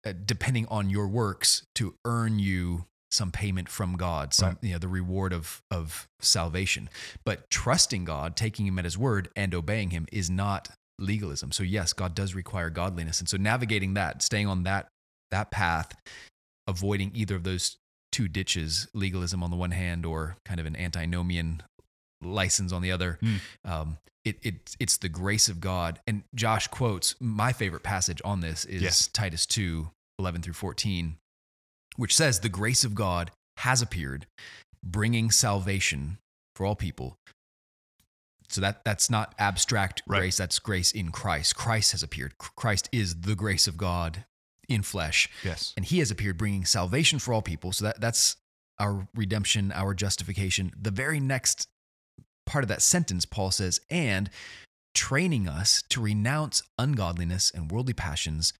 uh, 0.05 0.13
depending 0.25 0.65
on 0.69 0.89
your 0.89 1.07
works 1.07 1.65
to 1.75 1.95
earn 2.05 2.39
you 2.39 2.86
some 3.12 3.31
payment 3.31 3.69
from 3.69 3.95
God, 3.95 4.33
some 4.33 4.50
Right. 4.50 4.57
you 4.62 4.71
know 4.74 4.79
the 4.79 4.88
reward 4.88 5.33
of 5.33 5.62
of 5.71 6.07
salvation. 6.19 6.89
But 7.25 7.50
trusting 7.50 8.05
God, 8.05 8.36
taking 8.36 8.65
Him 8.65 8.77
at 8.79 8.86
His 8.86 8.97
word, 8.97 9.29
and 9.36 9.53
obeying 9.53 9.91
Him 9.91 10.07
is 10.12 10.29
not 10.29 10.69
legalism. 11.00 11.51
So 11.51 11.63
yes, 11.63 11.93
God 11.93 12.15
does 12.15 12.36
require 12.36 12.69
godliness, 12.69 13.19
and 13.19 13.29
so 13.29 13.38
navigating 13.38 13.93
that, 13.95 14.21
staying 14.21 14.47
on 14.47 14.63
that 14.63 14.88
that 15.31 15.51
path, 15.51 15.93
avoiding 16.67 17.12
either 17.13 17.36
of 17.36 17.43
those 17.43 17.77
two 18.12 18.27
ditches, 18.27 18.88
legalism 18.93 19.43
on 19.43 19.51
the 19.51 19.57
one 19.57 19.71
hand, 19.71 20.05
or 20.05 20.38
kind 20.45 20.59
of 20.59 20.65
an 20.65 20.75
antinomian 20.75 21.62
license 22.21 22.71
on 22.71 22.81
the 22.81 22.91
other. 22.91 23.17
Hmm. 23.21 23.36
Um, 23.65 23.97
it, 24.25 24.38
it 24.41 24.75
it's 24.79 24.97
the 24.97 25.09
grace 25.09 25.47
of 25.50 25.62
God. 25.62 26.00
And 26.07 26.24
Josh 26.36 26.67
quotes 26.67 27.15
my 27.19 27.53
favorite 27.53 27.83
passage 27.83 28.21
on 28.25 28.41
this 28.41 28.65
is 28.65 28.81
Yes. 28.81 29.07
Titus 29.07 29.45
2, 29.45 29.89
11 30.19 30.41
through 30.41 30.53
14, 30.53 31.15
which 31.95 32.15
says, 32.15 32.39
The 32.41 32.50
grace 32.50 32.83
of 32.83 32.93
God 32.95 33.31
has 33.57 33.81
appeared, 33.81 34.27
bringing 34.83 35.31
salvation 35.31 36.17
for 36.55 36.65
all 36.65 36.75
people. 36.75 37.17
So 38.50 38.62
that 38.62 38.83
that's 38.86 39.09
not 39.09 39.33
abstract 39.39 40.01
Right. 40.07 40.19
grace, 40.19 40.38
that's 40.38 40.59
grace 40.59 40.91
in 40.91 41.09
Christ. 41.12 41.55
Christ 41.55 41.91
has 41.91 42.01
appeared. 42.03 42.38
Christ 42.38 42.88
is 42.91 43.21
the 43.21 43.36
grace 43.36 43.67
of 43.67 43.77
God 43.77 44.25
in 44.69 44.81
flesh 44.83 45.29
Yes. 45.45 45.74
and 45.77 45.86
he 45.86 46.00
has 46.00 46.12
appeared 46.12 46.38
bringing 46.38 46.65
salvation 46.65 47.19
for 47.19 47.33
all 47.33 47.41
people 47.41 47.71
so 47.71 47.86
that 47.86 48.01
that's 48.01 48.36
our 48.79 49.07
redemption 49.15 49.71
our 49.71 49.93
justification 49.93 50.74
the 50.77 50.91
very 50.91 51.21
next 51.21 51.69
part 52.48 52.63
of 52.63 52.68
that 52.70 52.82
sentence 52.82 53.25
paul 53.25 53.51
says 53.51 53.80
and 53.92 54.30
training 54.96 55.48
us 55.48 55.84
to 55.89 56.01
renounce 56.01 56.63
ungodliness 56.80 57.51
and 57.54 57.72
worldly 57.72 57.94
passions 57.94 58.51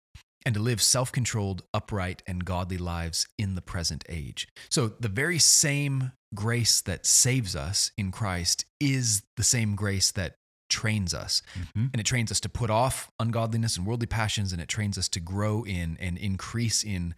and 0.46 0.54
to 0.54 0.62
live 0.62 0.82
self-controlled 0.82 1.64
upright 1.74 2.22
and 2.28 2.46
godly 2.46 2.78
lives 2.78 3.28
in 3.40 3.56
the 3.56 3.62
present 3.62 4.06
age. 4.08 4.48
So 4.70 4.88
the 4.88 5.10
very 5.10 5.40
same 5.40 6.12
grace 6.36 6.80
that 6.82 7.06
saves 7.06 7.56
us 7.56 7.92
in 7.98 8.12
christ 8.12 8.66
is 8.80 9.24
the 9.36 9.44
same 9.44 9.76
grace 9.76 10.12
that 10.12 10.36
trains 10.70 11.14
us. 11.14 11.42
Mhm. 11.56 11.90
and 11.92 12.00
it 12.00 12.06
trains 12.06 12.32
us 12.32 12.40
to 12.42 12.50
put 12.50 12.70
off 12.70 13.10
ungodliness 13.20 13.78
and 13.78 13.88
worldly 13.88 14.08
passions 14.08 14.54
and 14.54 14.62
it 14.62 14.68
trains 14.70 14.98
us 14.98 15.10
to 15.10 15.20
grow 15.20 15.64
in 15.64 15.98
and 15.98 16.18
increase 16.18 16.84
in 16.84 17.16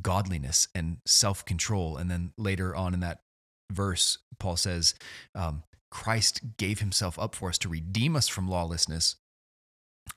godliness 0.00 0.68
and 0.74 0.98
self-control. 1.06 1.96
And 1.96 2.10
then 2.10 2.32
later 2.38 2.74
on 2.74 2.94
in 2.94 3.00
that 3.00 3.20
verse 3.70 4.18
paul 4.38 4.56
says 4.56 4.94
um, 5.34 5.62
christ 5.94 6.40
gave 6.58 6.80
himself 6.80 7.16
up 7.20 7.34
for 7.36 7.48
us 7.48 7.56
to 7.56 7.68
redeem 7.68 8.16
us 8.16 8.26
from 8.28 8.48
lawlessness 8.48 9.14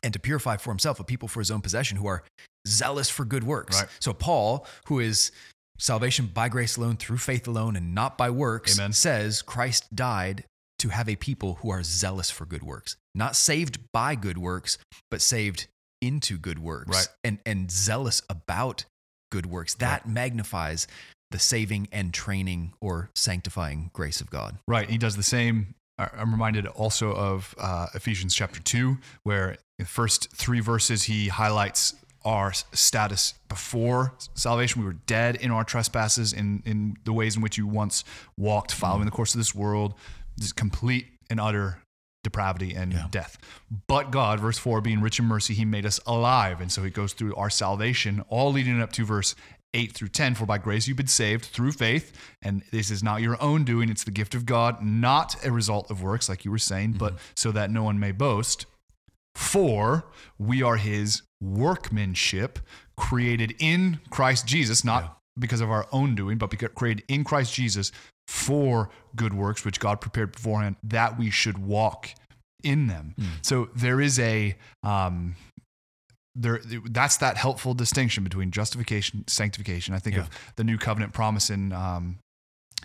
and 0.03 0.12
to 0.12 0.19
purify 0.19 0.57
for 0.57 0.72
himself 0.72 1.00
a 1.00 1.03
people 1.03 1.27
for 1.27 1.39
his 1.39 1.51
own 1.51 1.62
possession 1.62 1.98
who 1.98 2.07
are 2.07 2.24
zealous 2.67 3.10
for 3.10 3.24
good 3.24 3.43
works. 3.46 3.79
Right. 3.79 3.89
So 4.01 4.12
Paul, 4.12 4.65
who 4.88 5.00
is 5.00 5.31
salvation 5.79 6.25
by 6.34 6.50
grace 6.50 6.75
alone, 6.75 6.98
through 6.98 7.19
faith 7.19 7.48
alone, 7.48 7.75
and 7.77 7.96
not 7.96 8.17
by 8.17 8.29
works, 8.29 8.77
Amen. 8.77 8.91
says 8.91 9.41
Christ 9.41 9.96
died 9.96 10.43
to 10.79 10.89
have 10.89 11.07
a 11.07 11.15
people 11.15 11.55
who 11.62 11.69
are 11.69 11.84
zealous 11.84 12.29
for 12.29 12.46
good 12.46 12.63
works, 12.63 12.98
not 13.15 13.36
saved 13.36 13.79
by 13.93 14.15
good 14.15 14.38
works, 14.38 14.77
but 15.10 15.22
saved 15.22 15.67
into 16.01 16.38
good 16.38 16.60
works, 16.60 16.89
Right. 16.89 17.07
and 17.24 17.39
and 17.46 17.72
zealous 17.72 18.22
about 18.29 18.84
good 19.31 19.46
works. 19.46 19.75
That 19.75 20.07
magnifies 20.07 20.88
the 21.31 21.39
saving 21.39 21.88
and 21.91 22.13
training 22.13 22.74
or 22.79 23.10
sanctifying 23.15 23.89
grace 23.93 24.22
of 24.22 24.29
God. 24.29 24.57
Right. 24.67 24.89
He 24.89 24.98
does 24.98 25.15
the 25.17 25.24
same. 25.24 25.75
I'm 26.00 26.31
reminded 26.31 26.67
also 26.67 27.12
of 27.13 27.55
uh, 27.57 27.88
Ephesians 27.96 28.36
chapter 28.36 28.60
2, 28.60 28.98
where 29.24 29.51
in 29.51 29.57
the 29.79 29.86
first 29.86 30.31
three 30.31 30.60
verses, 30.60 31.03
he 31.03 31.27
highlights 31.27 31.96
our 32.24 32.53
status 32.72 33.34
before 33.50 34.13
salvation. 34.36 34.81
We 34.81 34.86
were 34.88 34.93
dead 34.93 35.38
in 35.38 35.50
our 35.50 35.63
trespasses, 35.63 36.34
in, 36.34 36.62
in 36.65 36.98
the 37.05 37.13
ways 37.13 37.36
in 37.36 37.41
which 37.41 37.57
you 37.57 37.65
once 37.65 38.03
walked, 38.38 38.74
following 38.74 39.05
the 39.05 39.12
course 39.12 39.34
of 39.34 39.39
this 39.39 39.55
world, 39.55 39.96
this 40.38 40.51
complete 40.51 41.07
and 41.29 41.39
utter 41.39 41.79
depravity 42.24 42.74
and 42.75 42.93
Yeah. 42.93 43.07
death. 43.10 43.38
But 43.88 44.12
God, 44.12 44.39
verse 44.39 44.57
4, 44.57 44.81
being 44.81 45.01
rich 45.01 45.17
in 45.17 45.25
mercy, 45.25 45.53
he 45.53 45.65
made 45.65 45.86
us 45.86 46.00
alive. 46.05 46.60
And 46.62 46.72
so 46.72 46.84
he 46.84 46.89
goes 46.89 47.13
through 47.13 47.34
our 47.36 47.50
salvation, 47.50 48.22
all 48.27 48.51
leading 48.51 48.81
up 48.81 48.91
to 48.93 49.05
verse 49.05 49.34
8 49.74 49.91
through 49.93 50.09
10. 50.09 50.36
For 50.36 50.45
by 50.45 50.57
grace 50.57 50.88
you've 50.88 50.97
been 50.97 51.07
saved 51.07 51.45
through 51.45 51.71
faith. 51.74 52.12
And 52.41 52.63
this 52.71 52.89
is 52.91 53.03
not 53.03 53.21
your 53.21 53.41
own 53.41 53.63
doing, 53.63 53.89
it's 53.89 54.03
the 54.03 54.12
gift 54.12 54.36
of 54.36 54.45
God, 54.45 54.81
not 54.81 55.45
a 55.45 55.51
result 55.51 55.91
of 55.91 56.01
works, 56.01 56.29
like 56.29 56.45
you 56.45 56.51
were 56.51 56.57
saying, 56.57 56.93
but 56.93 57.17
so 57.36 57.51
that 57.51 57.71
no 57.71 57.83
one 57.83 58.00
may 58.00 58.12
boast. 58.12 58.65
For 59.36 60.05
we 60.39 60.63
are 60.63 60.77
his 60.77 61.21
workmanship, 61.41 62.59
created 62.97 63.53
in 63.59 64.00
Christ 64.09 64.47
Jesus, 64.47 64.83
not 64.83 65.19
because 65.38 65.62
of 65.62 65.69
our 65.69 65.88
own 65.91 66.15
doing, 66.15 66.38
but 66.39 66.50
because 66.50 66.69
created 66.74 67.03
in 67.07 67.24
Christ 67.24 67.53
Jesus 67.53 67.91
for 68.27 68.89
good 69.15 69.33
works, 69.33 69.63
which 69.63 69.79
God 69.79 70.01
prepared 70.01 70.31
beforehand, 70.31 70.77
that 70.83 71.17
we 71.19 71.29
should 71.29 71.59
walk 71.59 72.09
in 72.63 72.88
them. 72.88 73.13
So 73.43 73.69
there 73.75 74.01
is 74.01 74.17
a 74.19 74.55
um, 74.83 75.36
there 76.39 76.62
that's 76.86 77.17
that 77.17 77.38
helpful 77.38 77.74
distinction 77.74 78.24
between 78.24 78.51
justification, 78.51 79.24
sanctification. 79.27 79.94
I 79.94 80.00
think 80.00 80.15
Yeah. 80.15 80.24
of 80.24 80.29
the 80.56 80.63
new 80.63 80.77
covenant 80.77 81.13
promise 81.13 81.50
in 81.50 81.74
um, 81.74 82.20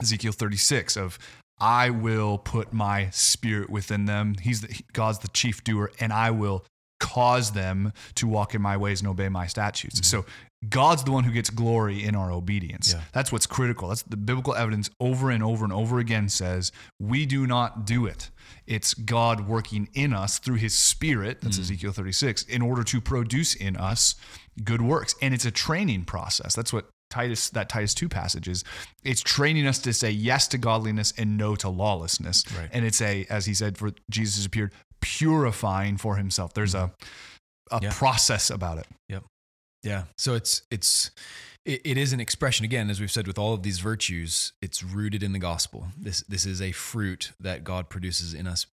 Ezekiel 0.00 0.32
36 0.32 0.96
of 0.96 1.18
I 1.60 1.90
will 1.90 2.38
put 2.38 2.72
my 2.72 3.10
spirit 3.10 3.70
within 3.70 4.06
them. 4.06 4.34
He's 4.40 4.62
the, 4.62 4.80
God's 4.92 5.18
the 5.20 5.28
chief 5.28 5.62
doer, 5.62 5.92
and 6.00 6.12
I 6.12 6.30
will 6.30 6.64
cause 6.98 7.52
them 7.52 7.92
to 8.16 8.26
walk 8.26 8.54
in 8.54 8.62
my 8.62 8.76
ways 8.76 9.00
and 9.00 9.08
obey 9.08 9.28
my 9.28 9.46
statutes. 9.46 10.06
So 10.08 10.24
God's 10.68 11.02
the 11.02 11.10
one 11.10 11.24
who 11.24 11.32
gets 11.32 11.50
glory 11.50 12.04
in 12.04 12.14
our 12.14 12.30
obedience. 12.30 12.92
Yeah. 12.92 13.02
That's 13.12 13.32
what's 13.32 13.46
critical. 13.46 13.88
That's 13.88 14.02
the 14.02 14.16
biblical 14.16 14.54
evidence 14.54 14.90
over 15.00 15.30
and 15.30 15.42
over 15.42 15.64
and 15.64 15.72
over 15.72 15.98
again 15.98 16.28
says 16.28 16.70
we 17.00 17.26
do 17.26 17.46
not 17.46 17.84
do 17.84 18.06
it. 18.06 18.30
It's 18.66 18.94
God 18.94 19.48
working 19.48 19.88
in 19.94 20.12
us 20.12 20.38
through 20.38 20.56
his 20.56 20.76
spirit, 20.76 21.40
that's 21.40 21.56
mm. 21.56 21.62
Ezekiel 21.62 21.92
36, 21.92 22.44
in 22.44 22.62
order 22.62 22.84
to 22.84 23.00
produce 23.00 23.54
in 23.54 23.76
us 23.76 24.14
good 24.62 24.82
works. 24.82 25.14
And 25.20 25.34
it's 25.34 25.44
a 25.44 25.50
training 25.50 26.04
process. 26.04 26.54
That's 26.54 26.72
what 26.72 26.88
Titus 27.10 27.50
that 27.50 27.68
Titus 27.68 27.92
2 27.94 28.08
passage 28.08 28.48
is. 28.48 28.62
It's 29.02 29.20
training 29.20 29.66
us 29.66 29.78
to 29.80 29.92
say 29.92 30.10
yes 30.10 30.46
to 30.48 30.58
godliness 30.58 31.12
and 31.18 31.36
no 31.36 31.56
to 31.56 31.68
lawlessness. 31.68 32.44
Right. 32.56 32.70
And 32.72 32.84
it's 32.84 33.02
a, 33.02 33.26
as 33.28 33.46
he 33.46 33.54
said, 33.54 33.76
for 33.76 33.90
Jesus 34.10 34.46
appeared, 34.46 34.72
purifying 35.00 35.96
for 35.96 36.16
himself. 36.16 36.54
There's 36.54 36.74
mm. 36.74 36.84
a 36.84 36.92
a 37.72 37.80
Yeah. 37.82 37.92
process 37.92 38.50
about 38.50 38.78
it. 38.78 38.86
Yeah. 39.82 40.04
So 40.18 40.34
it's 40.34 40.62
it's 40.70 41.10
it, 41.64 41.80
it 41.84 41.96
is 41.98 42.12
an 42.12 42.20
expression 42.20 42.64
again, 42.64 42.90
as 42.90 43.00
we've 43.00 43.10
said 43.10 43.26
with 43.26 43.38
all 43.38 43.54
of 43.54 43.62
these 43.62 43.78
virtues. 43.80 44.52
It's 44.62 44.82
rooted 44.82 45.22
in 45.22 45.32
the 45.32 45.38
gospel. 45.38 45.88
This 45.98 46.22
this 46.28 46.46
is 46.46 46.60
a 46.62 46.72
fruit 46.72 47.32
that 47.40 47.64
God 47.64 47.88
produces 47.88 48.34
in 48.34 48.46
us 48.46 48.66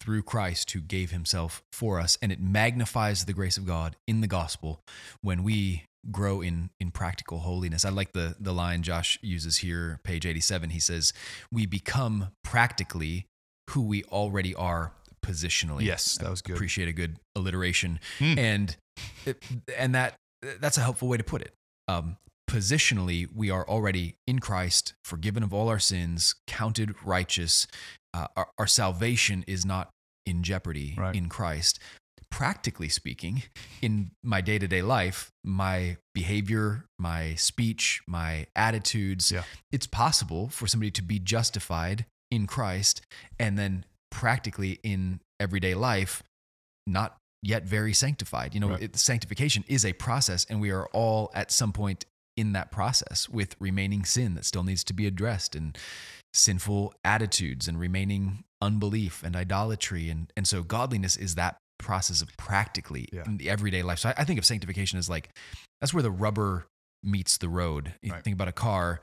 through 0.00 0.22
Christ, 0.22 0.72
who 0.72 0.80
gave 0.80 1.10
Himself 1.12 1.62
for 1.72 2.00
us, 2.00 2.18
and 2.20 2.30
it 2.32 2.40
magnifies 2.40 3.24
the 3.24 3.32
grace 3.32 3.56
of 3.56 3.64
God 3.66 3.96
in 4.06 4.20
the 4.20 4.26
gospel 4.26 4.80
when 5.22 5.42
we 5.44 5.84
grow 6.10 6.42
in 6.42 6.68
in 6.78 6.90
practical 6.90 7.38
holiness. 7.38 7.84
I 7.84 7.88
like 7.90 8.12
the 8.12 8.36
the 8.38 8.52
line 8.52 8.82
Josh 8.82 9.18
uses 9.22 9.58
here, 9.58 10.00
page 10.04 10.26
eighty 10.26 10.40
seven. 10.40 10.70
He 10.70 10.80
says, 10.80 11.12
"We 11.50 11.64
become 11.66 12.32
practically 12.42 13.26
who 13.70 13.82
we 13.82 14.04
already 14.04 14.54
are." 14.54 14.92
Positionally, 15.24 15.84
Yes, 15.84 16.18
that 16.18 16.28
was 16.28 16.42
good. 16.42 16.54
Appreciate 16.54 16.86
a 16.86 16.92
good 16.92 17.16
alliteration, 17.34 17.98
Hmm. 18.18 18.38
and 18.38 18.76
it- 19.24 19.42
and 19.74 19.94
that 19.94 20.16
that's 20.60 20.78
a 20.78 20.82
helpful 20.82 21.08
way 21.08 21.16
to 21.16 21.24
put 21.24 21.42
it. 21.42 21.52
Um, 21.88 22.16
positionally, 22.48 23.26
we 23.34 23.50
are 23.50 23.66
already 23.68 24.16
in 24.26 24.38
Christ, 24.38 24.94
forgiven 25.04 25.42
of 25.42 25.52
all 25.52 25.68
our 25.68 25.78
sins, 25.78 26.34
counted 26.46 26.94
righteous. 27.04 27.66
Uh, 28.12 28.26
our, 28.36 28.48
our 28.58 28.66
salvation 28.66 29.44
is 29.46 29.64
not 29.66 29.90
in 30.26 30.42
jeopardy 30.42 30.94
Right. 30.96 31.14
in 31.14 31.28
Christ. 31.28 31.78
Practically 32.30 32.88
speaking, 32.88 33.42
in 33.80 34.10
my 34.22 34.40
day 34.40 34.58
to 34.58 34.66
day 34.66 34.82
life, 34.82 35.30
my 35.44 35.98
behavior, 36.14 36.84
my 36.98 37.34
speech, 37.34 38.02
my 38.08 38.46
attitudes, 38.56 39.30
Yeah. 39.30 39.44
it's 39.70 39.86
possible 39.86 40.48
for 40.48 40.66
somebody 40.66 40.90
to 40.92 41.02
be 41.02 41.18
justified 41.18 42.06
in 42.30 42.46
Christ 42.46 43.02
and 43.38 43.56
then 43.58 43.84
practically 44.10 44.80
in 44.82 45.20
everyday 45.38 45.74
life, 45.74 46.22
not 46.86 47.16
yet 47.44 47.64
very 47.64 47.92
sanctified. 47.92 48.54
You 48.54 48.60
know, 48.60 48.70
Right. 48.70 48.82
it, 48.82 48.96
sanctification 48.96 49.64
is 49.68 49.84
a 49.84 49.92
process, 49.92 50.44
and 50.48 50.60
we 50.60 50.70
are 50.70 50.86
all 50.88 51.30
at 51.34 51.50
some 51.52 51.72
point 51.72 52.04
in 52.36 52.52
that 52.52 52.72
process 52.72 53.28
with 53.28 53.54
remaining 53.60 54.04
sin 54.04 54.34
that 54.34 54.44
still 54.44 54.64
needs 54.64 54.82
to 54.84 54.92
be 54.92 55.06
addressed 55.06 55.54
and 55.54 55.78
sinful 56.32 56.92
attitudes 57.04 57.68
and 57.68 57.78
remaining 57.78 58.42
unbelief 58.60 59.22
and 59.22 59.36
idolatry. 59.36 60.10
And, 60.10 60.32
and 60.36 60.48
so 60.48 60.62
godliness 60.64 61.16
is 61.16 61.36
that 61.36 61.58
process 61.78 62.22
of 62.22 62.36
practically 62.36 63.08
Yeah. 63.12 63.22
in 63.26 63.36
the 63.36 63.50
everyday 63.50 63.82
life. 63.82 64.00
So 64.00 64.08
I, 64.08 64.14
I 64.18 64.24
think 64.24 64.38
of 64.38 64.44
sanctification 64.44 64.98
as 64.98 65.08
like 65.08 65.28
that's 65.80 65.92
where 65.94 66.02
the 66.02 66.10
rubber 66.10 66.66
meets 67.04 67.36
the 67.38 67.48
road. 67.48 67.94
You 68.02 68.12
Right. 68.12 68.24
think 68.24 68.34
about 68.34 68.48
a 68.48 68.52
car, 68.52 69.00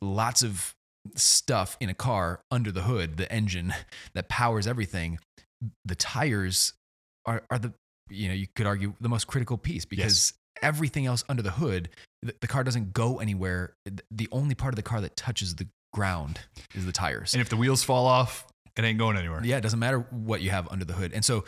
lots 0.00 0.42
of 0.42 0.72
stuff 1.14 1.76
in 1.80 1.88
a 1.88 1.94
car 1.94 2.40
under 2.50 2.72
the 2.72 2.82
hood, 2.82 3.16
the 3.16 3.30
engine 3.32 3.74
that 4.14 4.28
powers 4.28 4.66
everything. 4.66 5.18
The 5.84 5.94
tires 5.94 6.72
are, 7.26 7.42
are 7.50 7.58
the, 7.58 7.72
you 8.10 8.28
know, 8.28 8.34
you 8.34 8.46
could 8.54 8.66
argue 8.66 8.94
the 9.00 9.08
most 9.08 9.26
critical 9.26 9.56
piece 9.56 9.84
because 9.84 10.32
everything 10.62 11.06
else 11.06 11.24
under 11.28 11.42
the 11.42 11.52
hood, 11.52 11.88
the, 12.22 12.34
the 12.40 12.46
car 12.46 12.64
doesn't 12.64 12.92
go 12.92 13.18
anywhere. 13.18 13.74
The 14.10 14.28
only 14.32 14.54
part 14.54 14.72
of 14.72 14.76
the 14.76 14.82
car 14.82 15.00
that 15.00 15.16
touches 15.16 15.56
the 15.56 15.68
ground 15.92 16.40
is 16.74 16.86
the 16.86 16.92
tires. 16.92 17.34
And 17.34 17.40
if 17.40 17.48
the 17.48 17.56
wheels 17.56 17.82
fall 17.82 18.06
off, 18.06 18.46
it 18.76 18.84
ain't 18.84 18.98
going 18.98 19.16
anywhere. 19.16 19.40
Yeah, 19.44 19.56
it 19.58 19.62
doesn't 19.62 19.78
matter 19.78 19.98
what 20.10 20.40
you 20.40 20.50
have 20.50 20.68
under 20.70 20.84
the 20.84 20.94
hood. 20.94 21.12
And 21.12 21.24
so, 21.24 21.44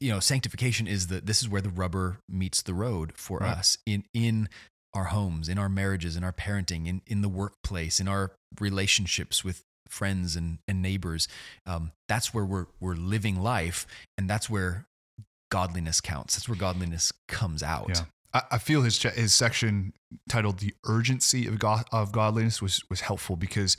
you 0.00 0.10
know, 0.10 0.18
sanctification 0.20 0.86
is 0.86 1.06
the 1.06 1.20
this 1.20 1.40
is 1.42 1.48
where 1.48 1.60
the 1.60 1.68
rubber 1.68 2.18
meets 2.28 2.62
the 2.62 2.74
road 2.74 3.12
for 3.16 3.38
Right. 3.38 3.56
us 3.56 3.78
in 3.86 4.04
in 4.12 4.48
our 4.92 5.04
homes, 5.04 5.48
in 5.48 5.58
our 5.58 5.68
marriages, 5.68 6.16
in 6.16 6.24
our 6.24 6.32
parenting, 6.32 6.86
in 6.88 7.02
in 7.06 7.20
the 7.20 7.28
workplace, 7.28 8.00
in 8.00 8.08
our 8.08 8.32
relationships 8.58 9.44
with 9.44 9.62
friends 9.88 10.34
and 10.36 10.58
and 10.66 10.82
neighbors. 10.82 11.28
Um, 11.66 11.92
that's 12.08 12.32
where 12.34 12.44
we're 12.44 12.66
we're 12.80 12.94
living 12.96 13.40
life, 13.40 13.86
and 14.18 14.28
that's 14.28 14.48
where 14.50 14.86
godliness 15.54 16.00
counts. 16.00 16.34
That's 16.34 16.48
where 16.48 16.58
godliness 16.58 17.12
comes 17.28 17.62
out. 17.62 17.86
Yeah. 17.88 18.04
I, 18.32 18.56
I 18.56 18.58
feel 18.58 18.82
his 18.82 19.00
his 19.00 19.32
section 19.32 19.92
titled 20.28 20.58
"The 20.58 20.74
Urgency 20.84 21.46
of 21.46 21.60
God 21.60 21.84
of 21.92 22.10
Godliness" 22.10 22.60
was 22.60 22.82
was 22.90 23.02
helpful 23.02 23.36
because 23.36 23.76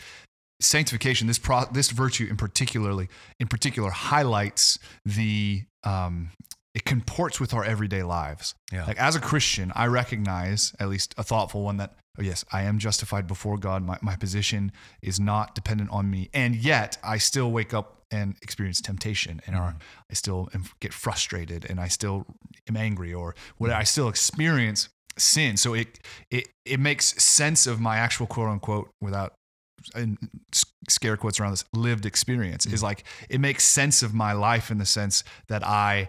sanctification, 0.62 1.28
this 1.28 1.38
pro, 1.38 1.66
this 1.66 1.92
virtue 1.92 2.28
in 2.30 2.38
particularly 2.38 3.10
in 3.42 3.48
particular 3.48 3.90
highlights 3.90 4.80
the 5.06 5.64
um, 5.84 6.32
it 6.76 6.84
comports 6.84 7.40
with 7.40 7.54
our 7.54 7.64
everyday 7.64 8.04
lives. 8.04 8.54
Yeah. 8.72 8.86
Like 8.86 9.00
as 9.00 9.16
a 9.16 9.22
Christian, 9.22 9.72
I 9.76 9.88
recognize 9.88 10.76
at 10.80 10.90
least 10.90 11.16
a 11.18 11.24
thoughtful 11.24 11.64
one 11.64 11.78
that 11.78 11.96
oh 12.20 12.22
yes, 12.22 12.46
I 12.52 12.64
am 12.64 12.78
justified 12.80 13.28
before 13.28 13.58
God. 13.58 13.82
My 13.82 13.98
my 14.02 14.16
position 14.18 14.74
is 15.02 15.20
not 15.20 15.56
dependent 15.56 15.90
on 15.92 16.12
me, 16.12 16.30
and 16.34 16.56
yet 16.56 16.98
I 17.04 17.18
still 17.18 17.50
wake 17.52 17.74
up 17.74 18.04
and 18.12 18.36
experience 18.42 18.82
temptation, 18.82 19.42
and 19.48 19.56
are 19.56 19.78
I 20.12 20.14
still 20.14 20.50
am, 20.54 20.66
get 20.82 20.94
frustrated, 20.94 21.66
and 21.68 21.80
I 21.80 21.88
still 21.88 22.26
am 22.68 22.76
angry, 22.76 23.14
or 23.14 23.36
what 23.58 23.72
I 23.72 23.84
still 23.84 24.10
experience 24.10 24.90
sin. 25.18 25.56
So 25.56 25.74
it 25.74 26.00
it 26.30 26.50
it 26.66 26.80
makes 26.80 27.24
sense 27.24 27.68
of 27.68 27.80
my 27.80 27.98
actual 27.98 28.28
quote 28.28 28.50
unquote 28.50 28.90
without 29.02 29.34
and 29.94 30.18
scare 30.90 31.18
quotes 31.18 31.40
around 31.40 31.52
this 31.52 31.66
lived 31.74 32.06
experience 32.06 32.66
is 32.66 32.76
mm-hmm. 32.76 32.86
like 32.86 33.04
it 33.30 33.40
makes 33.40 33.64
sense 33.64 34.02
of 34.02 34.14
my 34.14 34.34
life 34.34 34.72
in 34.72 34.78
the 34.78 34.86
sense 34.86 35.24
that 35.48 35.66
I 35.66 36.08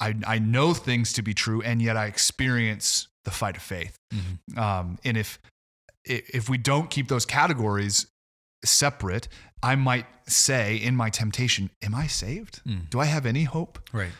I 0.00 0.14
I 0.26 0.38
know 0.38 0.74
things 0.74 1.12
to 1.14 1.22
be 1.22 1.34
true 1.34 1.60
and 1.62 1.80
yet 1.82 1.96
I 1.96 2.06
experience 2.06 3.08
the 3.24 3.30
fight 3.30 3.56
of 3.56 3.62
faith. 3.62 3.96
Mhm. 4.14 4.58
Um, 4.58 4.98
and 5.04 5.16
if 5.16 5.38
if 6.04 6.48
we 6.48 6.56
don't 6.58 6.88
keep 6.90 7.08
those 7.08 7.26
categories 7.26 8.06
separate, 8.64 9.28
I 9.62 9.74
might 9.76 10.06
say 10.26 10.76
in 10.76 10.96
my 10.96 11.10
temptation, 11.10 11.70
"Am 11.82 11.94
I 11.94 12.06
saved? 12.06 12.62
Mm. 12.66 12.88
Do 12.90 13.00
I 13.00 13.04
have 13.06 13.26
any 13.26 13.44
hope?" 13.44 13.78
Right. 13.92 14.12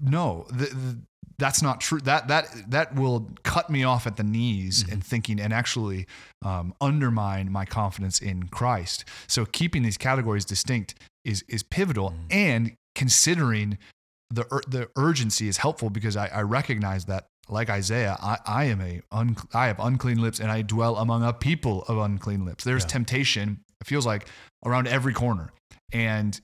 no 0.00 0.46
the, 0.50 0.66
the 0.66 0.98
that's 1.38 1.62
not 1.62 1.80
true. 1.80 2.00
That 2.00 2.28
that 2.28 2.46
that 2.70 2.94
will 2.94 3.30
cut 3.44 3.70
me 3.70 3.82
off 3.84 4.06
at 4.06 4.16
the 4.16 4.22
knees 4.22 4.82
Mm-hmm. 4.84 4.92
and 4.92 5.04
thinking 5.04 5.40
and 5.40 5.52
actually 5.54 6.06
um, 6.42 6.74
undermine 6.82 7.50
my 7.50 7.64
confidence 7.64 8.20
in 8.20 8.48
Christ. 8.48 9.04
So 9.26 9.46
keeping 9.46 9.82
these 9.82 9.96
categories 9.96 10.44
distinct 10.44 10.94
is 11.24 11.42
is 11.48 11.62
pivotal, 11.62 12.10
Mm-hmm. 12.10 12.26
and 12.30 12.76
considering 12.94 13.78
the 14.30 14.44
the 14.68 14.88
urgency 14.96 15.48
is 15.48 15.56
helpful 15.58 15.90
because 15.90 16.16
I, 16.16 16.26
I 16.28 16.42
recognize 16.42 17.06
that 17.06 17.26
like 17.48 17.68
Isaiah, 17.68 18.16
I, 18.20 18.38
I 18.46 18.64
am 18.66 18.80
a 18.80 19.00
un, 19.10 19.36
I 19.52 19.66
have 19.66 19.80
unclean 19.80 20.20
lips 20.22 20.38
and 20.38 20.50
I 20.50 20.62
dwell 20.62 20.96
among 20.96 21.24
a 21.24 21.32
people 21.32 21.82
of 21.88 21.98
unclean 21.98 22.44
lips. 22.44 22.62
There's 22.64 22.84
Yeah. 22.84 22.88
temptation. 22.88 23.60
It 23.80 23.86
feels 23.86 24.06
like 24.06 24.28
around 24.64 24.86
every 24.88 25.12
corner, 25.14 25.50
and 25.92 26.40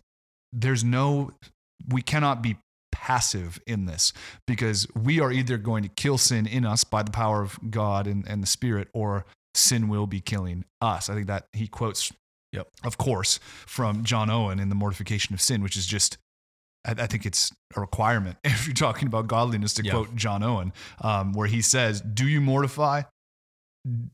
there's 0.52 0.82
no 0.82 1.30
we 1.88 2.02
cannot 2.02 2.42
be 2.42 2.56
passive 2.90 3.60
in 3.66 3.84
this 3.84 4.12
because 4.46 4.86
we 4.96 5.20
are 5.20 5.30
either 5.30 5.58
going 5.58 5.82
to 5.82 5.88
kill 5.90 6.18
sin 6.18 6.46
in 6.46 6.64
us 6.64 6.82
by 6.82 7.02
the 7.02 7.10
power 7.10 7.42
of 7.42 7.58
God 7.70 8.06
and, 8.06 8.26
and 8.26 8.42
the 8.42 8.46
Spirit, 8.46 8.88
or 8.94 9.26
sin 9.54 9.86
will 9.88 10.06
be 10.06 10.20
killing 10.20 10.64
us. 10.80 11.08
I 11.10 11.14
think 11.14 11.26
that 11.28 11.46
he 11.52 11.68
quotes, 11.68 12.10
Yep. 12.52 12.68
of 12.84 12.96
course, 12.98 13.38
from 13.66 14.02
John 14.02 14.30
Owen 14.30 14.58
in 14.58 14.70
The 14.70 14.74
Mortification 14.74 15.34
of 15.34 15.40
Sin, 15.42 15.62
which 15.62 15.76
is 15.76 15.86
just, 15.86 16.16
I, 16.86 16.92
I 17.02 17.06
think 17.06 17.26
it's 17.26 17.50
a 17.76 17.80
requirement 17.80 18.36
if 18.44 18.66
you're 18.66 18.74
talking 18.74 19.08
about 19.08 19.26
godliness 19.26 19.74
to 19.74 19.84
Yeah. 19.84 19.92
quote 19.92 20.14
John 20.16 20.42
Owen, 20.42 20.72
um, 21.00 21.32
where 21.32 21.48
he 21.48 21.60
says, 21.60 22.00
Do 22.00 22.26
you 22.26 22.40
mortify? 22.40 23.02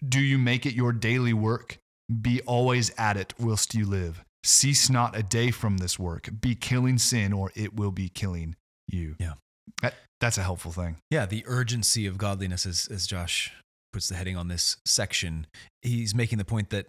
Do 0.07 0.21
you 0.21 0.39
make 0.39 0.67
it 0.67 0.75
your 0.75 0.93
daily 0.93 1.33
work? 1.33 1.79
Be 2.21 2.41
always 2.43 2.93
at 2.99 3.17
it 3.17 3.33
whilst 3.39 3.75
you 3.75 3.87
live. 3.87 4.23
Cease 4.45 4.91
not 4.91 5.17
a 5.17 5.23
day 5.23 5.51
from 5.51 5.79
this 5.79 5.99
work. 5.99 6.29
Be 6.41 6.55
killing 6.55 6.99
sin, 6.99 7.33
or 7.33 7.53
it 7.55 7.75
will 7.75 7.93
be 7.93 8.09
killing 8.09 8.57
you. 8.89 9.15
Yeah. 9.19 9.35
That, 9.81 9.95
that's 10.21 10.37
a 10.37 10.43
helpful 10.43 10.73
thing. 10.73 10.97
Yeah, 11.11 11.27
the 11.27 11.45
urgency 11.47 12.07
of 12.07 12.19
godliness, 12.19 12.67
as, 12.67 12.89
as 12.91 13.07
Josh 13.07 13.53
puts 13.93 14.09
the 14.09 14.17
heading 14.17 14.37
on 14.37 14.49
this 14.49 14.77
section, 14.85 15.47
he's 15.81 16.15
making 16.15 16.39
the 16.39 16.45
point 16.45 16.71
that 16.71 16.87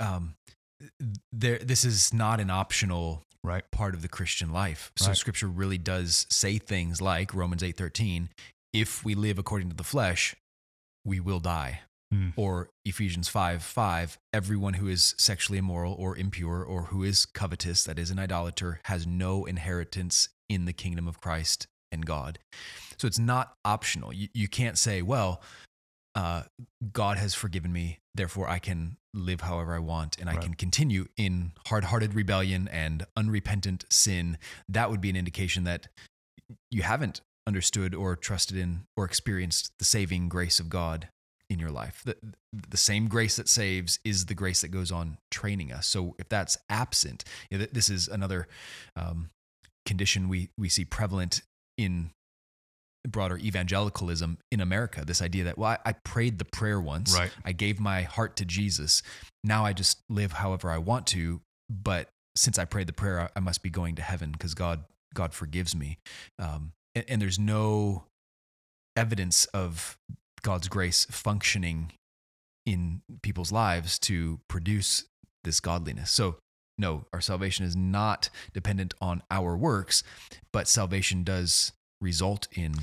um, 0.00 0.34
there 1.32 1.58
this 1.58 1.84
is 1.84 2.12
not 2.12 2.40
an 2.40 2.50
optional 2.50 3.22
Right. 3.42 3.68
part 3.70 3.94
of 3.94 4.02
the 4.02 4.08
Christian 4.08 4.52
life. 4.52 4.92
So 4.96 5.08
Right. 5.08 5.16
Scripture 5.16 5.48
really 5.48 5.78
does 5.78 6.26
say 6.28 6.58
things 6.58 7.00
like 7.00 7.32
Romans 7.32 7.62
eight 7.62 7.76
thirteen: 7.76 8.28
"If 8.72 9.04
we 9.04 9.14
live 9.14 9.38
according 9.38 9.70
to 9.70 9.76
the 9.76 9.84
flesh, 9.84 10.34
we 11.04 11.20
will 11.20 11.40
die." 11.40 11.82
Hmm. 12.12 12.30
Or 12.36 12.70
Ephesians 12.84 13.28
five 13.28 13.62
five: 13.62 14.18
"Everyone 14.32 14.74
who 14.74 14.88
is 14.88 15.14
sexually 15.16 15.58
immoral 15.58 15.94
or 15.94 16.16
impure 16.16 16.62
or 16.62 16.86
who 16.86 17.02
is 17.04 17.24
covetous, 17.24 17.84
that 17.84 17.98
is 17.98 18.10
an 18.10 18.18
idolater, 18.18 18.80
has 18.84 19.06
no 19.06 19.46
inheritance 19.46 20.28
in 20.48 20.64
the 20.64 20.72
kingdom 20.72 21.06
of 21.08 21.20
Christ 21.20 21.66
and 21.92 22.04
God." 22.04 22.40
So 22.98 23.06
it's 23.06 23.18
not 23.18 23.54
optional. 23.64 24.12
You, 24.12 24.28
you 24.34 24.48
can't 24.48 24.76
say, 24.76 25.00
well, 25.00 25.40
uh, 26.14 26.42
God 26.92 27.16
has 27.16 27.34
forgiven 27.34 27.72
me, 27.72 27.99
therefore 28.14 28.48
I 28.48 28.58
can 28.58 28.96
live 29.12 29.40
however 29.42 29.74
I 29.74 29.78
want 29.78 30.18
and 30.18 30.28
I 30.30 30.34
Right. 30.34 30.42
can 30.42 30.54
continue 30.54 31.06
in 31.16 31.52
hard 31.66 31.84
hearted 31.84 32.14
rebellion 32.14 32.68
and 32.68 33.06
unrepentant 33.16 33.84
sin. 33.90 34.38
That 34.68 34.90
would 34.90 35.00
be 35.00 35.10
an 35.10 35.16
indication 35.16 35.64
that 35.64 35.88
you 36.70 36.82
haven't 36.82 37.20
understood 37.46 37.94
or 37.94 38.16
trusted 38.16 38.56
in 38.56 38.86
or 38.96 39.04
experienced 39.04 39.72
the 39.78 39.84
saving 39.84 40.28
grace 40.28 40.60
of 40.60 40.68
God 40.68 41.08
in 41.48 41.58
your 41.58 41.70
life. 41.70 42.02
The, 42.04 42.16
the 42.52 42.76
same 42.76 43.08
grace 43.08 43.36
that 43.36 43.48
saves 43.48 43.98
is 44.04 44.26
the 44.26 44.34
grace 44.34 44.60
that 44.60 44.68
goes 44.68 44.92
on 44.92 45.18
training 45.32 45.72
us. 45.72 45.86
So 45.86 46.14
if 46.18 46.28
that's 46.28 46.56
absent, 46.68 47.24
you 47.50 47.58
know, 47.58 47.66
this 47.72 47.90
is 47.90 48.06
another 48.06 48.46
um, 48.94 49.30
condition 49.84 50.28
we, 50.28 50.50
we 50.56 50.68
see 50.68 50.84
prevalent 50.84 51.42
in 51.76 52.10
broader 53.08 53.38
evangelicalism 53.38 54.38
in 54.50 54.60
America. 54.60 55.04
This 55.04 55.22
idea 55.22 55.44
that, 55.44 55.58
well, 55.58 55.70
I, 55.84 55.90
I 55.90 55.92
prayed 55.92 56.38
the 56.38 56.44
prayer 56.44 56.80
once, 56.80 57.16
Right. 57.16 57.30
I 57.44 57.52
gave 57.52 57.80
my 57.80 58.02
heart 58.02 58.36
to 58.36 58.44
Jesus. 58.44 59.02
Now 59.42 59.64
I 59.64 59.72
just 59.72 60.00
live 60.08 60.32
however 60.32 60.70
I 60.70 60.78
want 60.78 61.06
to. 61.08 61.40
But 61.68 62.08
since 62.36 62.58
I 62.58 62.64
prayed 62.64 62.86
the 62.86 62.92
prayer, 62.92 63.20
I, 63.20 63.28
I 63.36 63.40
must 63.40 63.62
be 63.62 63.70
going 63.70 63.94
to 63.96 64.02
heaven 64.02 64.32
because 64.32 64.54
God 64.54 64.84
God 65.14 65.34
forgives 65.34 65.74
me. 65.74 65.98
Um, 66.38 66.72
and, 66.94 67.04
and 67.08 67.22
there's 67.22 67.38
no 67.38 68.04
evidence 68.96 69.46
of 69.46 69.98
God's 70.42 70.68
grace 70.68 71.06
functioning 71.10 71.92
in 72.66 73.02
people's 73.22 73.50
lives 73.50 73.98
to 74.00 74.40
produce 74.48 75.04
this 75.42 75.60
godliness. 75.60 76.10
So 76.10 76.36
no, 76.78 77.04
our 77.12 77.20
salvation 77.20 77.64
is 77.66 77.76
not 77.76 78.30
dependent 78.54 78.94
on 79.00 79.22
our 79.30 79.56
works, 79.56 80.02
but 80.52 80.66
salvation 80.66 81.24
does 81.24 81.72
result 82.00 82.48
in 82.52 82.74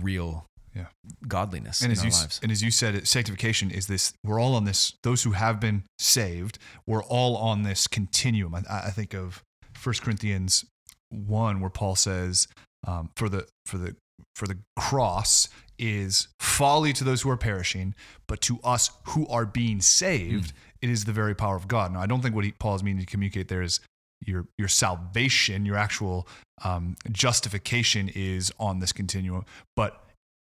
real 0.00 0.46
Yeah. 0.74 0.86
godliness 1.26 1.80
and 1.80 1.86
in 1.86 1.92
as 1.92 2.00
our 2.00 2.06
you 2.06 2.12
lives. 2.12 2.40
and 2.42 2.52
as 2.52 2.62
you 2.62 2.70
said, 2.70 2.94
it, 2.94 3.08
sanctification 3.08 3.70
is 3.70 3.86
this. 3.86 4.12
We're 4.22 4.40
all 4.40 4.54
on 4.54 4.64
this. 4.64 4.94
Those 5.02 5.22
who 5.22 5.32
have 5.32 5.58
been 5.60 5.84
saved, 5.98 6.58
we're 6.86 7.04
all 7.04 7.36
on 7.36 7.62
this 7.62 7.86
continuum. 7.86 8.54
I, 8.54 8.60
I 8.68 8.90
think 8.90 9.14
of 9.14 9.42
1 9.82 9.94
Corinthians 10.02 10.64
one, 11.10 11.60
where 11.60 11.70
Paul 11.70 11.96
says, 11.96 12.48
um, 12.86 13.10
"For 13.16 13.28
the 13.28 13.46
for 13.64 13.78
the 13.78 13.96
for 14.34 14.46
the 14.46 14.58
cross 14.76 15.48
is 15.78 16.28
folly 16.40 16.92
to 16.94 17.04
those 17.04 17.22
who 17.22 17.30
are 17.30 17.36
perishing, 17.36 17.94
but 18.26 18.40
to 18.42 18.58
us 18.62 18.90
who 19.08 19.26
are 19.28 19.46
being 19.46 19.80
saved, 19.80 20.52
it 20.82 20.90
is 20.90 21.04
the 21.04 21.12
very 21.12 21.34
power 21.34 21.56
of 21.56 21.68
God." 21.68 21.92
Now, 21.92 22.00
I 22.00 22.06
don't 22.06 22.20
think 22.22 22.34
what 22.34 22.44
he, 22.44 22.52
Paul 22.52 22.74
is 22.74 22.82
meaning 22.82 23.00
to 23.04 23.10
communicate 23.10 23.48
there 23.48 23.62
is 23.62 23.80
your 24.26 24.46
your 24.58 24.68
salvation, 24.68 25.64
your 25.64 25.76
actual 25.76 26.26
um, 26.64 26.96
justification 27.12 28.10
is 28.14 28.52
on 28.58 28.78
this 28.80 28.92
continuum, 28.92 29.44
but 29.74 30.02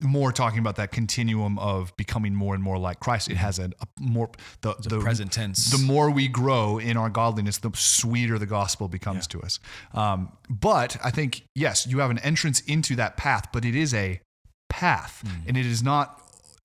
more 0.03 0.31
talking 0.31 0.57
about 0.57 0.77
that 0.77 0.91
continuum 0.91 1.59
of 1.59 1.95
becoming 1.95 2.33
more 2.33 2.55
and 2.55 2.63
more 2.63 2.79
like 2.79 2.99
Christ. 2.99 3.29
It 3.29 3.37
has 3.37 3.59
a, 3.59 3.65
a 3.65 3.87
more 3.99 4.31
the, 4.61 4.73
the 4.81 4.99
present 4.99 5.31
tense. 5.31 5.69
the 5.69 5.77
more 5.85 6.09
we 6.09 6.27
grow 6.27 6.79
in 6.79 6.97
our 6.97 7.09
godliness, 7.09 7.59
the 7.59 7.69
sweeter 7.75 8.39
the 8.39 8.47
gospel 8.47 8.87
becomes 8.87 9.27
to 9.27 9.41
us. 9.41 9.59
Um, 9.93 10.31
but 10.49 10.97
I 11.03 11.11
think 11.11 11.43
yes, 11.53 11.85
you 11.85 11.99
have 11.99 12.09
an 12.09 12.17
entrance 12.19 12.61
into 12.61 12.95
that 12.95 13.15
path, 13.15 13.49
but 13.53 13.63
it 13.63 13.75
is 13.75 13.93
a 13.93 14.19
path, 14.69 15.21
Mm-hmm. 15.25 15.49
and 15.49 15.57
it 15.57 15.65
is 15.65 15.83
not. 15.83 16.17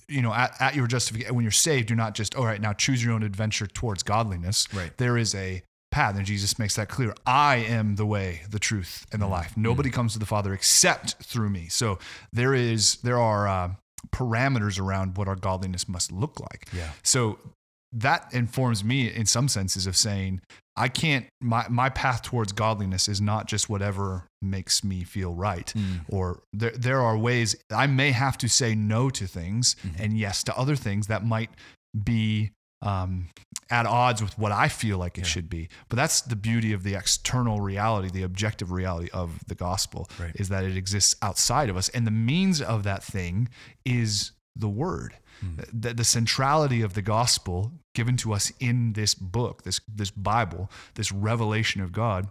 You 0.09 0.23
know, 0.23 0.33
at, 0.33 0.55
at 0.61 0.77
your 0.77 0.87
justification, 0.87 1.35
when 1.35 1.43
you're 1.43 1.51
saved, 1.51 1.91
you're 1.91 1.97
not 1.97 2.15
just 2.15 2.37
all 2.37 2.45
right 2.47 2.61
now. 2.61 2.73
Choose 2.73 3.05
your 3.05 3.13
own 3.13 3.25
adventure 3.25 3.67
towards 3.67 4.05
godliness. 4.05 4.69
Right. 4.73 4.97
There 4.99 5.19
is 5.19 5.35
a 5.35 5.65
path, 5.91 6.17
and 6.17 6.27
Jesus 6.27 6.59
makes 6.59 6.77
that 6.77 6.89
clear. 6.89 7.15
I 7.27 7.57
am 7.57 7.97
the 7.97 8.07
way, 8.07 8.43
the 8.51 8.59
truth, 8.59 9.07
and 9.13 9.21
the 9.23 9.27
life. 9.27 9.57
Nobody 9.57 9.91
comes 9.91 10.13
to 10.15 10.19
the 10.19 10.27
Father 10.27 10.53
except 10.53 11.15
through 11.23 11.51
me. 11.51 11.69
So 11.69 11.99
there 12.33 12.55
is 12.55 12.97
there 13.03 13.19
are 13.19 13.49
uh, 13.49 13.71
parameters 14.15 14.81
around 14.81 15.17
what 15.17 15.29
our 15.29 15.37
godliness 15.37 15.89
must 15.89 16.13
look 16.13 16.41
like. 16.41 16.69
Yeah. 16.73 16.91
So 17.03 17.39
that 17.93 18.29
informs 18.33 18.83
me 18.85 19.09
in 19.13 19.27
some 19.27 19.49
senses 19.49 19.87
of 19.87 19.97
saying 19.97 20.41
I 20.77 20.89
can't 20.89 21.27
my 21.41 21.67
my 21.71 21.89
path 21.89 22.23
towards 22.23 22.53
godliness 22.53 23.09
is 23.09 23.21
not 23.21 23.47
just 23.47 23.71
whatever 23.71 24.25
makes 24.43 24.85
me 24.85 25.05
feel 25.05 25.33
right 25.33 25.73
Mm. 25.75 26.01
or 26.09 26.43
there 26.53 26.73
there 26.73 27.01
are 27.01 27.17
ways 27.17 27.57
I 27.71 27.87
may 27.87 28.11
have 28.11 28.37
to 28.39 28.49
say 28.49 28.75
no 28.75 29.09
to 29.11 29.27
things 29.27 29.77
Mhm. 29.83 30.01
and 30.01 30.19
yes 30.19 30.43
to 30.45 30.57
other 30.59 30.77
things 30.77 31.07
that 31.07 31.25
might 31.25 31.51
be 32.05 32.51
um, 32.87 33.29
at 33.71 33.85
odds 33.87 34.23
with 34.23 34.39
what 34.39 34.53
I 34.53 34.69
feel 34.69 34.97
like 34.99 35.19
it 35.19 35.23
Yeah. 35.23 35.27
should 35.27 35.51
be. 35.51 35.69
But 35.89 35.97
that's 35.97 36.21
the 36.21 36.37
beauty 36.37 36.73
of 36.73 36.83
the 36.85 36.95
external 36.95 37.61
reality, 37.61 38.11
the 38.11 38.23
objective 38.23 38.71
reality 38.71 39.11
of 39.13 39.41
the 39.49 39.55
gospel, 39.57 40.09
Right. 40.19 40.33
is 40.37 40.49
that 40.51 40.63
it 40.65 40.77
exists 40.77 41.17
outside 41.21 41.69
of 41.69 41.77
us. 41.77 41.89
And 41.89 42.07
the 42.07 42.11
means 42.13 42.61
of 42.63 42.85
that 42.85 43.03
thing 43.03 43.49
is 43.85 44.33
the 44.55 44.69
word. 44.69 45.15
Mm. 45.45 45.69
The, 45.83 45.95
the 45.95 46.05
centrality 46.05 46.81
of 46.81 46.95
the 46.95 47.03
gospel 47.03 47.73
given 47.95 48.17
to 48.19 48.33
us 48.33 48.53
in 48.61 48.93
this 48.93 49.15
book, 49.15 49.65
this, 49.65 49.81
this 49.93 50.11
Bible, 50.11 50.71
this 50.95 51.11
revelation 51.13 51.81
of 51.83 51.93
God, 51.93 52.29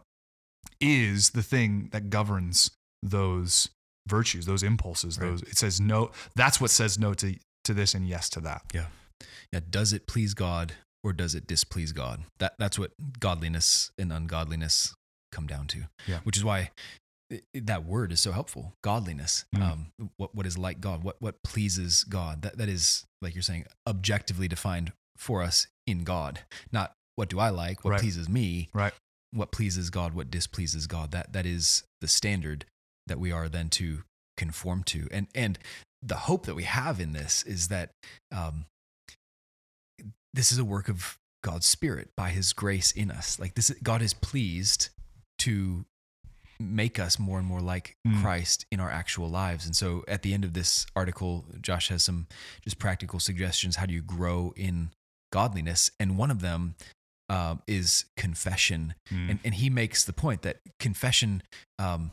is 0.81 1.31
the 1.31 1.43
thing 1.43 1.89
that 1.91 2.09
governs 2.09 2.71
those 3.03 3.69
virtues, 4.07 4.45
those 4.45 4.63
impulses. 4.63 5.19
Right. 5.19 5.29
Those 5.29 5.41
it 5.43 5.57
says 5.57 5.79
no. 5.79 6.11
That's 6.35 6.59
what 6.61 6.71
says 6.71 6.97
no 6.99 7.13
to 7.15 7.35
to 7.65 7.73
this 7.73 7.93
and 7.93 8.07
yes 8.07 8.29
to 8.29 8.39
that. 8.41 8.61
Yeah. 8.73 8.85
Does 9.69 9.93
it 9.93 10.08
please 10.08 10.34
God 10.34 10.73
or 11.04 11.13
does 11.13 11.36
it 11.36 11.47
displease 11.47 11.91
God? 11.91 12.23
That 12.39 12.56
that's 12.60 12.78
what 12.80 12.91
godliness 13.19 13.91
and 13.97 14.12
ungodliness 14.12 14.95
come 15.32 15.47
down 15.47 15.67
to. 15.67 15.84
Yeah. 16.08 16.19
Which 16.23 16.38
is 16.38 16.43
why 16.43 16.71
that 17.54 17.86
word 17.86 18.12
is 18.12 18.19
so 18.19 18.32
helpful. 18.32 18.73
Godliness. 18.84 19.45
Mm. 19.56 19.62
Um, 19.62 19.91
what 20.17 20.36
what 20.36 20.45
is 20.45 20.58
like 20.58 20.82
God? 20.82 21.04
What 21.04 21.17
what 21.19 21.41
pleases 21.43 22.04
God? 22.04 22.41
That 22.41 22.58
that 22.58 22.69
is 22.69 23.06
like 23.21 23.36
you're 23.36 23.41
saying 23.41 23.65
objectively 23.88 24.47
defined 24.47 24.91
for 25.17 25.41
us 25.41 25.67
in 25.88 26.04
God. 26.04 26.41
Not 26.71 26.93
what 27.15 27.30
do 27.30 27.39
I 27.39 27.49
like? 27.49 27.84
What 27.84 27.91
Right. 27.91 28.01
pleases 28.01 28.28
me? 28.28 28.69
Right. 28.73 28.93
What 29.32 29.51
pleases 29.51 29.89
God? 29.89 30.13
What 30.13 30.30
displeases 30.30 30.88
God? 30.88 31.12
That 31.12 31.34
that 31.34 31.45
is 31.45 31.84
the 32.01 32.08
standard 32.08 32.65
that 33.08 33.19
we 33.19 33.32
are 33.32 33.47
then 33.49 33.69
to 33.69 34.04
conform 34.38 34.84
to. 34.84 35.08
And 35.12 35.28
and 35.34 35.58
the 36.01 36.15
hope 36.15 36.45
that 36.45 36.56
we 36.56 36.63
have 36.63 36.99
in 36.99 37.13
this 37.13 37.43
is 37.43 37.69
that 37.69 37.91
um, 38.32 38.65
this 40.36 40.52
is 40.52 40.58
a 40.58 40.65
work 40.65 40.89
of 40.89 41.17
God's 41.43 41.65
Spirit 41.65 42.10
by 42.15 42.30
His 42.30 42.54
grace 42.54 42.91
in 42.91 43.10
us. 43.10 43.39
Like 43.39 43.56
this, 43.56 43.69
God 43.82 44.02
is 44.02 44.13
pleased 44.13 44.89
to 45.39 45.86
make 46.60 47.00
us 47.00 47.19
more 47.19 47.38
and 47.38 47.48
more 47.48 47.62
like 47.62 47.98
Mm. 48.08 48.21
Christ 48.21 48.65
in 48.71 48.80
our 48.80 48.89
actual 48.89 49.30
lives. 49.30 49.65
And 49.65 49.76
so 49.76 50.04
at 50.08 50.21
the 50.21 50.34
end 50.34 50.45
of 50.45 50.54
this 50.54 50.86
article, 50.95 51.45
Josh 51.62 51.89
has 51.89 52.04
some 52.04 52.28
just 52.63 52.80
practical 52.80 53.19
suggestions. 53.19 53.76
How 53.76 53.86
do 53.86 53.93
you 53.93 54.02
grow 54.02 54.54
in 54.56 54.91
godliness? 55.32 55.91
And 56.00 56.17
one 56.17 56.32
of 56.32 56.41
them 56.41 56.76
um, 57.30 57.62
is 57.67 58.06
confession. 58.15 58.93
Mm. 59.12 59.30
And, 59.32 59.39
and 59.43 59.54
he 59.56 59.69
makes 59.69 60.06
the 60.06 60.13
point 60.13 60.43
that 60.43 60.58
confession, 60.80 61.43
um, 61.80 62.12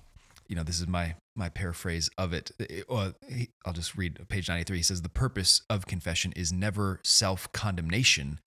you 0.48 0.56
know, 0.56 0.62
this 0.64 0.80
is 0.80 0.88
my 0.88 1.14
my 1.36 1.48
paraphrase 1.48 2.10
of 2.18 2.32
it. 2.32 2.50
It- 2.58 2.88
well, 2.88 3.14
he- 3.28 3.50
I'll 3.64 3.72
just 3.72 3.96
read 3.96 4.18
page 4.28 4.48
93. 4.48 4.76
He 4.78 4.82
says, 4.82 5.02
The 5.02 5.08
purpose 5.08 5.62
of 5.70 5.86
confession 5.86 6.32
is 6.36 6.52
never 6.52 7.00
self 7.04 7.50
condemnation, 7.52 8.40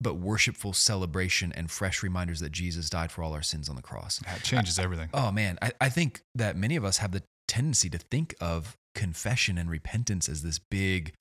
but 0.00 0.14
worshipful 0.14 0.72
celebration 0.72 1.52
and 1.52 1.70
fresh 1.70 2.02
reminders 2.02 2.40
that 2.40 2.50
Jesus 2.52 2.90
died 2.90 3.12
for 3.12 3.22
all 3.22 3.32
our 3.32 3.42
sins 3.42 3.68
on 3.68 3.76
the 3.76 3.82
cross. 3.82 4.18
That 4.26 4.42
changes 4.42 4.78
everything. 4.78 5.08
Oh 5.14 5.30
man, 5.30 5.58
I, 5.62 5.72
I 5.80 5.88
think 5.88 6.22
that 6.34 6.56
many 6.56 6.76
of 6.76 6.84
us 6.84 6.98
have 6.98 7.12
the 7.12 7.22
tendency 7.46 7.88
to 7.90 7.98
think 7.98 8.34
of 8.40 8.76
confession 8.94 9.56
and 9.58 9.70
repentance 9.70 10.28
as 10.28 10.42
this 10.42 10.58
big 10.58 11.14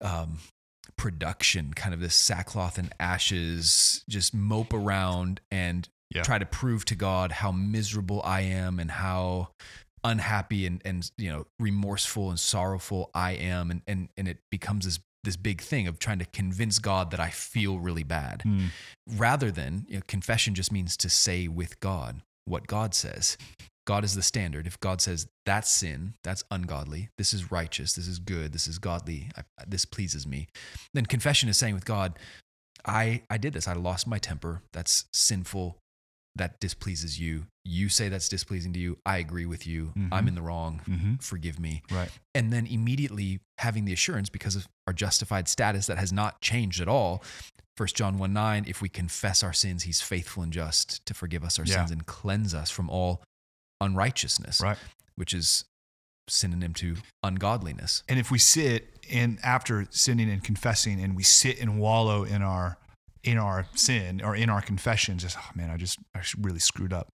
um, 0.00 0.38
production, 0.96 1.74
kind 1.74 1.92
of 1.94 2.00
this 2.00 2.14
sackcloth 2.14 2.78
and 2.78 2.92
ashes, 3.00 4.04
just 4.08 4.34
mope 4.34 4.72
around 4.72 5.40
and 5.50 5.88
Yeah. 6.14 6.22
try 6.22 6.38
to 6.38 6.46
prove 6.46 6.84
to 6.86 6.94
God 6.94 7.32
how 7.32 7.50
miserable 7.52 8.22
I 8.22 8.42
am 8.42 8.78
and 8.78 8.90
how 8.90 9.48
unhappy 10.10 10.66
and, 10.66 10.80
and 10.84 11.10
you 11.18 11.30
know 11.30 11.46
remorseful 11.58 12.30
and 12.30 12.38
sorrowful 12.38 13.10
I 13.14 13.32
am 13.32 13.70
and 13.70 13.82
and 13.86 14.08
and 14.16 14.28
it 14.28 14.38
becomes 14.50 14.84
this 14.84 14.98
this 15.24 15.36
big 15.36 15.60
thing 15.60 15.88
of 15.88 15.98
trying 15.98 16.20
to 16.20 16.24
convince 16.26 16.78
God 16.78 17.10
that 17.10 17.18
I 17.18 17.30
feel 17.30 17.78
really 17.80 18.04
bad 18.04 18.42
Mm. 18.46 18.68
rather 19.18 19.50
than 19.50 19.84
you 19.88 19.96
know, 19.96 20.02
confession 20.06 20.54
just 20.54 20.70
means 20.70 20.96
to 20.98 21.08
say 21.10 21.48
with 21.48 21.80
God 21.80 22.22
what 22.44 22.66
God 22.68 22.94
says. 22.94 23.36
God 23.86 24.04
is 24.04 24.14
the 24.14 24.22
standard. 24.22 24.66
If 24.66 24.78
God 24.80 25.00
says 25.00 25.28
that's 25.44 25.70
sin, 25.70 26.14
that's 26.24 26.42
ungodly, 26.50 27.08
this 27.18 27.32
is 27.34 27.52
righteous, 27.52 27.92
this 27.94 28.08
is 28.08 28.18
good, 28.18 28.52
this 28.52 28.66
is 28.68 28.78
godly, 28.78 29.30
I, 29.36 29.42
this 29.66 29.84
pleases 29.84 30.26
me, 30.26 30.46
then 30.94 31.06
confession 31.06 31.48
is 31.48 31.56
saying 31.56 31.74
with 31.74 31.84
God, 31.84 32.18
I 32.84 33.22
I 33.30 33.38
did 33.38 33.52
this. 33.52 33.66
I 33.68 33.74
lost 33.74 34.06
my 34.06 34.18
temper. 34.18 34.62
That's 34.72 35.06
sinful. 35.12 35.78
That 36.36 36.60
displeases 36.60 37.18
you. 37.18 37.46
You 37.68 37.88
say 37.88 38.08
that's 38.08 38.28
displeasing 38.28 38.72
to 38.74 38.78
you. 38.78 38.98
I 39.04 39.18
agree 39.18 39.44
with 39.46 39.66
you. 39.66 39.92
Mhm. 39.96 40.08
I'm 40.12 40.28
in 40.28 40.34
the 40.36 40.42
wrong. 40.42 40.78
hmm 40.84 41.16
Forgive 41.16 41.58
me 41.58 41.82
Right. 41.90 42.10
and 42.34 42.52
then 42.52 42.66
immediately 42.66 43.40
having 43.58 43.84
the 43.86 43.92
assurance 43.92 44.28
because 44.28 44.54
of 44.54 44.68
our 44.86 44.92
justified 44.92 45.48
status 45.48 45.86
that 45.86 45.98
has 45.98 46.12
not 46.12 46.40
changed 46.40 46.80
at 46.80 46.88
all. 46.88 47.24
First 47.76 47.96
John 47.96 48.18
1 48.18 48.32
9, 48.32 48.64
if 48.68 48.80
we 48.80 48.88
confess 48.88 49.42
our 49.42 49.52
sins, 49.52 49.82
he's 49.82 50.00
faithful 50.00 50.42
and 50.42 50.52
just 50.52 51.04
to 51.06 51.12
forgive 51.14 51.42
us 51.44 51.58
our 51.58 51.64
Yeah. 51.64 51.78
sins 51.78 51.90
and 51.90 52.06
cleanse 52.06 52.54
us 52.54 52.70
from 52.70 52.88
all 52.88 53.22
unrighteousness, 53.80 54.60
Right. 54.60 54.78
which 55.16 55.34
is 55.34 55.64
synonym 56.28 56.72
to 56.74 56.96
ungodliness. 57.22 58.02
And 58.08 58.18
if 58.18 58.30
we 58.30 58.38
sit 58.38 58.98
in 59.08 59.38
after 59.42 59.86
sinning 59.90 60.30
and 60.30 60.42
confessing, 60.42 61.00
and 61.02 61.14
we 61.14 61.22
sit 61.22 61.58
and 61.60 61.78
wallow 61.78 62.24
in 62.24 62.42
our 62.42 62.78
in 63.22 63.38
our 63.38 63.66
sin 63.74 64.22
or 64.22 64.36
in 64.36 64.48
our 64.48 64.62
confession, 64.62 65.18
just 65.18 65.36
oh 65.36 65.50
man, 65.54 65.68
I 65.70 65.76
just 65.76 65.98
I 66.14 66.22
really 66.38 66.60
screwed 66.60 66.92
up. 66.92 67.08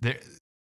There, 0.00 0.18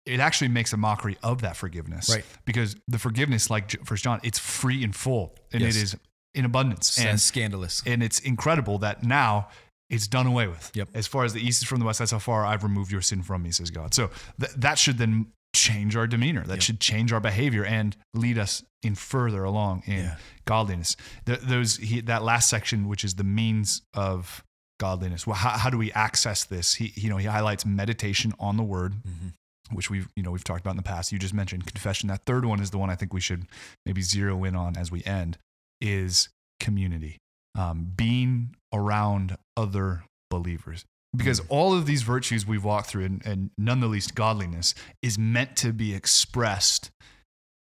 it 0.06 0.20
actually 0.20 0.48
makes 0.48 0.72
a 0.72 0.76
mockery 0.76 1.16
of 1.22 1.42
that 1.42 1.56
forgiveness, 1.56 2.08
Right. 2.10 2.24
Because 2.44 2.74
the 2.88 2.98
forgiveness, 2.98 3.50
like 3.50 3.84
First 3.86 4.02
John, 4.04 4.20
it's 4.22 4.38
free 4.38 4.82
and 4.82 4.94
full, 4.94 5.36
and 5.52 5.62
Yes. 5.62 5.76
it 5.76 5.82
is 5.82 5.96
in 6.34 6.44
abundance, 6.44 6.98
And 6.98 7.08
and 7.10 7.20
scandalous. 7.20 7.82
and 7.86 8.02
it's 8.02 8.18
incredible 8.18 8.78
that 8.78 9.04
now 9.04 9.48
it's 9.90 10.08
done 10.08 10.26
away 10.26 10.48
with. 10.48 10.70
Yep. 10.74 10.88
As 10.94 11.06
far 11.06 11.24
as 11.24 11.34
the 11.34 11.40
east 11.46 11.62
is 11.62 11.68
from 11.68 11.78
the 11.78 11.84
west, 11.84 11.98
that's 11.98 12.10
how 12.10 12.18
far 12.18 12.44
I've 12.46 12.62
removed 12.64 12.90
your 12.90 13.02
sin 13.02 13.22
from 13.22 13.42
me, 13.42 13.52
says 13.52 13.70
God. 13.70 13.92
So 13.94 14.10
th- 14.40 14.52
that 14.56 14.78
should 14.78 14.96
then 14.98 15.26
change 15.54 15.94
our 15.96 16.06
demeanor. 16.06 16.44
That 16.44 16.54
Yep. 16.54 16.62
should 16.62 16.80
change 16.80 17.12
our 17.12 17.20
behavior 17.20 17.62
and 17.64 17.94
lead 18.14 18.38
us 18.38 18.62
in 18.82 18.94
further 18.94 19.44
along 19.44 19.82
in 19.84 19.98
Yeah. 20.04 20.16
godliness. 20.46 20.96
Th- 21.26 21.40
those 21.40 21.76
he, 21.76 22.00
that 22.00 22.22
last 22.22 22.48
section, 22.48 22.88
which 22.88 23.04
is 23.04 23.14
the 23.16 23.24
means 23.24 23.82
of 23.92 24.42
godliness. 24.86 25.26
Well, 25.26 25.36
how, 25.36 25.50
how 25.50 25.70
do 25.70 25.78
we 25.78 25.90
access 25.92 26.44
this? 26.44 26.74
He 26.74 26.92
you 26.96 27.08
know 27.10 27.18
he 27.18 27.26
highlights 27.26 27.64
meditation 27.64 28.32
on 28.38 28.56
the 28.56 28.62
word, 28.64 28.92
Mhm. 28.94 29.32
which 29.76 29.88
we've 29.90 30.08
you 30.16 30.22
know 30.24 30.30
we've 30.32 30.44
talked 30.44 30.60
about 30.60 30.72
in 30.72 30.76
the 30.76 30.82
past. 30.94 31.12
You 31.12 31.18
just 31.18 31.34
mentioned 31.34 31.66
confession. 31.66 32.08
That 32.08 32.22
third 32.26 32.44
one 32.44 32.60
is 32.60 32.70
the 32.70 32.78
one 32.78 32.90
I 32.90 32.96
think 32.96 33.12
we 33.14 33.20
should 33.20 33.46
maybe 33.86 34.02
zero 34.02 34.42
in 34.44 34.54
on 34.56 34.76
as 34.76 34.90
we 34.90 35.02
end 35.04 35.38
is 35.80 36.28
community, 36.60 37.18
um, 37.56 37.92
being 37.96 38.54
around 38.72 39.36
other 39.56 40.04
believers. 40.30 40.84
Because 41.14 41.40
all 41.50 41.74
of 41.74 41.84
these 41.84 42.02
virtues 42.02 42.46
we've 42.46 42.64
walked 42.64 42.88
through, 42.88 43.04
and, 43.04 43.26
and 43.26 43.50
none 43.58 43.80
the 43.80 43.86
least 43.86 44.14
godliness, 44.14 44.74
is 45.02 45.18
meant 45.18 45.56
to 45.58 45.72
be 45.72 45.92
expressed 45.94 46.90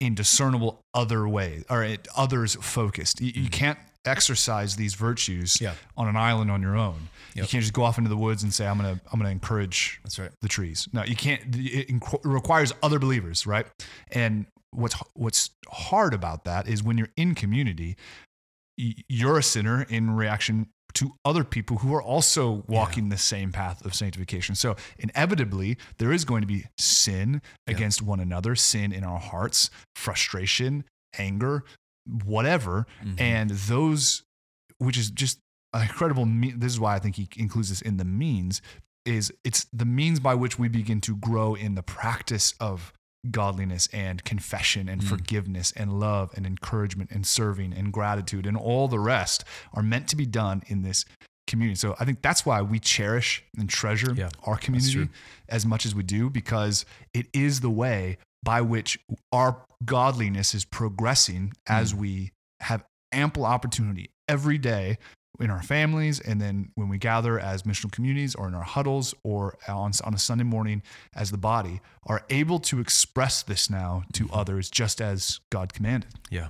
in 0.01 0.15
discernible 0.15 0.81
other 0.93 1.29
ways 1.29 1.65
or 1.71 1.87
others 2.17 2.57
focused. 2.61 3.21
You, 3.21 3.33
you 3.43 3.49
Mhm. 3.49 3.53
can't 3.53 3.79
exercise 4.09 4.77
these 4.77 4.95
virtues 4.95 5.61
Yeah. 5.61 5.75
on 5.97 6.09
an 6.09 6.17
island 6.17 6.51
on 6.51 6.63
your 6.63 6.77
own. 6.77 7.09
You 7.35 7.43
can't 7.45 7.63
just 7.63 7.73
go 7.73 7.85
off 7.85 7.99
into 7.99 8.11
the 8.11 8.17
woods 8.17 8.43
and 8.43 8.53
say, 8.53 8.67
"I'm 8.67 8.79
gonna, 8.79 9.01
I'm 9.13 9.19
gonna 9.21 9.31
encourage 9.31 10.01
That's 10.03 10.19
right. 10.19 10.33
the 10.43 10.49
trees. 10.49 10.89
No, 10.93 11.05
you 11.05 11.15
can't. 11.15 11.41
It 11.55 11.87
requires 12.25 12.73
other 12.83 12.99
believers, 12.99 13.47
right? 13.47 13.67
And 14.11 14.47
what's 14.73 14.97
what's 15.15 15.51
hard 15.71 16.15
about 16.15 16.45
that 16.45 16.67
is 16.67 16.83
when 16.83 16.99
you're 16.99 17.13
in 17.17 17.35
community, 17.37 17.97
you're 18.77 19.39
a 19.39 19.43
sinner 19.43 19.83
in 19.89 20.11
reaction 20.17 20.69
to 20.95 21.13
other 21.25 21.45
people 21.45 21.79
who 21.79 21.95
are 21.95 22.03
also 22.03 22.65
walking 22.67 23.09
the 23.09 23.19
same 23.19 23.53
path 23.53 23.85
of 23.85 23.95
sanctification. 23.95 24.55
So 24.55 24.75
inevitably, 24.99 25.77
there 25.99 26.13
is 26.13 26.25
going 26.25 26.41
to 26.41 26.47
be 26.47 26.65
sin 26.79 27.41
Yeah. 27.67 27.75
against 27.75 28.03
one 28.03 28.21
another, 28.21 28.57
sin 28.57 28.93
in 28.93 29.05
our 29.05 29.19
hearts, 29.21 29.71
frustration, 29.95 30.85
anger, 31.19 31.65
whatever, 32.25 32.87
Mhm. 33.05 33.21
and 33.21 33.51
those, 33.51 34.23
which 34.79 34.97
is 34.97 35.11
just 35.11 35.41
incredible. 35.75 36.25
Me- 36.27 36.53
this 36.53 36.73
is 36.73 36.81
why 36.81 36.95
I 36.95 36.99
think 36.99 37.17
he 37.17 37.29
includes 37.37 37.69
this 37.69 37.81
in 37.83 37.97
the 37.99 38.05
means. 38.05 38.63
Is 39.05 39.33
it's 39.45 39.67
the 39.73 39.85
means 39.87 40.21
by 40.21 40.35
which 40.35 40.59
we 40.59 40.69
begin 40.69 41.01
to 41.03 41.17
grow 41.17 41.55
in 41.55 41.75
the 41.75 41.83
practice 41.83 42.53
of 42.61 42.93
godliness 43.31 43.89
and 43.93 44.23
confession 44.25 44.89
and 44.89 45.03
Mm. 45.03 45.09
forgiveness 45.09 45.73
and 45.73 45.99
love 45.99 46.31
and 46.37 46.47
encouragement 46.47 47.11
and 47.11 47.27
serving 47.27 47.73
and 47.73 47.93
gratitude 47.93 48.47
and 48.47 48.57
all 48.57 48.87
the 48.87 48.99
rest 49.01 49.45
are 49.73 49.83
meant 49.83 50.09
to 50.09 50.17
be 50.17 50.25
done 50.27 50.63
in 50.67 50.83
this 50.83 51.05
community. 51.47 51.75
So 51.77 51.97
I 51.99 52.05
think 52.05 52.23
that's 52.23 52.45
why 52.47 52.61
we 52.63 52.79
cherish 52.79 53.43
and 53.57 53.69
treasure 53.69 54.13
Yeah, 54.15 54.29
our 54.45 54.57
community 54.57 55.09
as 55.49 55.65
much 55.67 55.85
as 55.87 55.95
we 55.95 56.03
do 56.03 56.29
because 56.31 56.85
it 57.15 57.27
is 57.33 57.61
the 57.61 57.71
way 57.71 58.19
by 58.43 58.61
which 58.61 58.99
our 59.33 59.65
godliness 59.85 60.55
is 60.55 60.65
progressing 60.65 61.53
as 61.67 61.93
Mm. 61.93 61.99
we 61.99 62.33
have 62.61 62.85
ample 63.13 63.45
opportunity 63.45 64.11
every 64.29 64.59
day 64.59 64.99
in 65.41 65.51
our 65.51 65.63
families 65.63 66.19
and 66.19 66.41
then 66.41 66.71
when 66.75 66.89
we 66.89 66.99
gather 66.99 67.39
as 67.39 67.63
missional 67.63 67.93
communities 67.93 68.35
or 68.35 68.49
in 68.49 68.55
our 68.55 68.65
huddles 68.65 69.15
or 69.25 69.57
on, 69.69 69.93
on 70.05 70.13
a 70.15 70.19
Sunday 70.19 70.43
morning 70.45 70.83
as 71.15 71.31
the 71.31 71.39
body 71.39 71.81
are 72.07 72.25
able 72.29 72.59
to 72.59 72.81
express 72.81 73.43
this 73.45 73.71
now 73.71 74.03
to 74.13 74.27
Mhm. 74.27 74.37
others 74.37 74.69
just 74.69 75.01
as 75.01 75.39
God 75.51 75.73
commanded. 75.73 76.13
Yeah. 76.29 76.49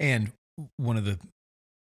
And 0.00 0.32
one 0.76 0.96
of 0.96 1.04
the 1.04 1.18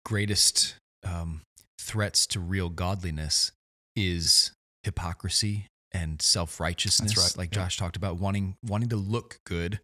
greatest 0.04 0.76
um, 1.04 1.42
threats 1.80 2.26
to 2.28 2.40
real 2.40 2.70
godliness 2.70 3.52
is 3.96 4.52
hypocrisy 4.84 5.68
and 5.96 6.22
self 6.22 6.60
righteousness. 6.60 7.18
Right. 7.18 7.38
Like 7.38 7.56
Yeah. 7.56 7.64
Josh 7.64 7.78
talked 7.78 7.96
about, 7.96 8.18
wanting 8.18 8.56
wanting 8.64 8.90
to 8.90 8.96
look 8.98 9.40
good 9.46 9.80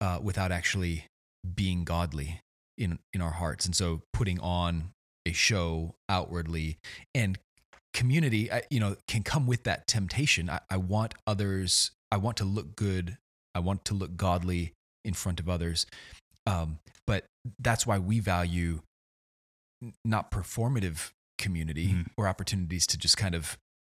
uh, 0.00 0.18
without 0.22 0.50
actually 0.52 1.06
being 1.54 1.84
godly 1.84 2.40
in 2.78 2.98
in 3.12 3.20
our 3.20 3.32
hearts, 3.32 3.66
and 3.66 3.74
so 3.76 4.02
putting 4.12 4.40
on 4.40 4.90
a 5.26 5.32
show 5.32 5.94
outwardly 6.08 6.78
and 7.14 7.38
community 7.92 8.52
I- 8.52 8.62
you 8.70 8.78
know 8.78 8.96
can 9.08 9.22
come 9.22 9.46
with 9.46 9.64
that 9.64 9.86
temptation 9.86 10.48
I, 10.50 10.60
I 10.70 10.76
want 10.76 11.14
others 11.26 11.90
i 12.12 12.16
want 12.16 12.36
to 12.36 12.44
look 12.44 12.76
good 12.76 13.16
i 13.54 13.58
want 13.58 13.84
to 13.86 13.94
look 13.94 14.16
godly 14.16 14.74
in 15.04 15.14
front 15.14 15.40
of 15.40 15.48
others 15.48 15.86
um, 16.46 16.78
but 17.06 17.24
that's 17.58 17.84
why 17.86 17.98
we 17.98 18.20
value 18.20 18.82
not 20.04 20.30
performative 20.30 21.10
community 21.38 21.88
Mhm. 21.88 22.06
or 22.16 22.28
opportunities 22.28 22.86
to 22.88 22.96
just 22.98 23.16
kind 23.16 23.34
of 23.34 23.56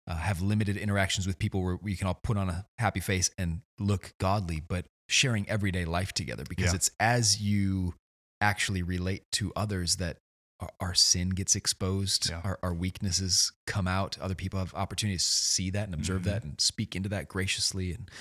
uh, 0.07 0.15
have 0.15 0.41
limited 0.41 0.77
interactions 0.77 1.27
with 1.27 1.37
people 1.37 1.61
where 1.63 1.77
we 1.81 1.95
can 1.95 2.07
all 2.07 2.19
put 2.23 2.37
on 2.37 2.49
a 2.49 2.65
happy 2.77 2.99
face 2.99 3.29
and 3.37 3.61
look 3.79 4.13
godly, 4.19 4.61
but 4.65 4.85
sharing 5.09 5.47
everyday 5.49 5.85
life 5.85 6.13
together 6.13 6.43
because 6.47 6.71
Yeah. 6.71 6.75
it's 6.75 6.91
as 6.99 7.41
you 7.41 7.93
actually 8.41 8.81
relate 8.83 9.23
to 9.33 9.51
others 9.55 9.97
that 9.97 10.17
our, 10.59 10.69
our 10.79 10.93
sin 10.93 11.29
gets 11.29 11.55
exposed, 11.55 12.29
Yeah. 12.29 12.41
our, 12.43 12.59
our 12.63 12.73
weaknesses 12.73 13.51
come 13.67 13.87
out. 13.87 14.17
Other 14.19 14.35
people 14.35 14.59
have 14.59 14.73
opportunities 14.73 15.23
to 15.25 15.31
see 15.31 15.69
that 15.71 15.85
and 15.85 15.93
observe 15.93 16.21
Mhm. 16.21 16.25
that 16.25 16.43
and 16.43 16.59
speak 16.61 16.95
into 16.95 17.09
that 17.09 17.27
graciously. 17.27 17.93
And 17.93 18.11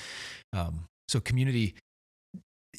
um, 0.53 0.87
so 1.09 1.21
community 1.21 1.77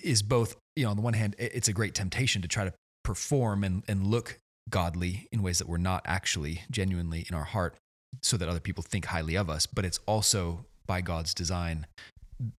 is 0.03 0.21
both, 0.21 0.55
you 0.75 0.83
know, 0.83 0.91
on 0.91 0.95
the 0.95 1.01
one 1.01 1.13
hand, 1.13 1.35
it's 1.39 1.67
a 1.67 1.73
great 1.73 1.95
temptation 1.95 2.41
to 2.41 2.47
try 2.47 2.65
to 2.65 2.73
perform 3.03 3.63
and, 3.63 3.83
and 3.87 4.05
look 4.07 4.39
godly 4.69 5.27
in 5.31 5.41
ways 5.41 5.59
that 5.59 5.67
we're 5.67 5.77
not 5.77 6.01
actually 6.05 6.63
genuinely 6.69 7.25
in 7.29 7.35
our 7.35 7.45
heart 7.45 7.77
so 8.21 8.37
that 8.37 8.47
other 8.47 8.59
people 8.59 8.83
think 8.83 9.05
highly 9.05 9.35
of 9.35 9.49
us. 9.49 9.65
But 9.65 9.85
it's 9.85 9.99
also 10.05 10.65
by 10.85 11.01
God's 11.01 11.33
design 11.33 11.85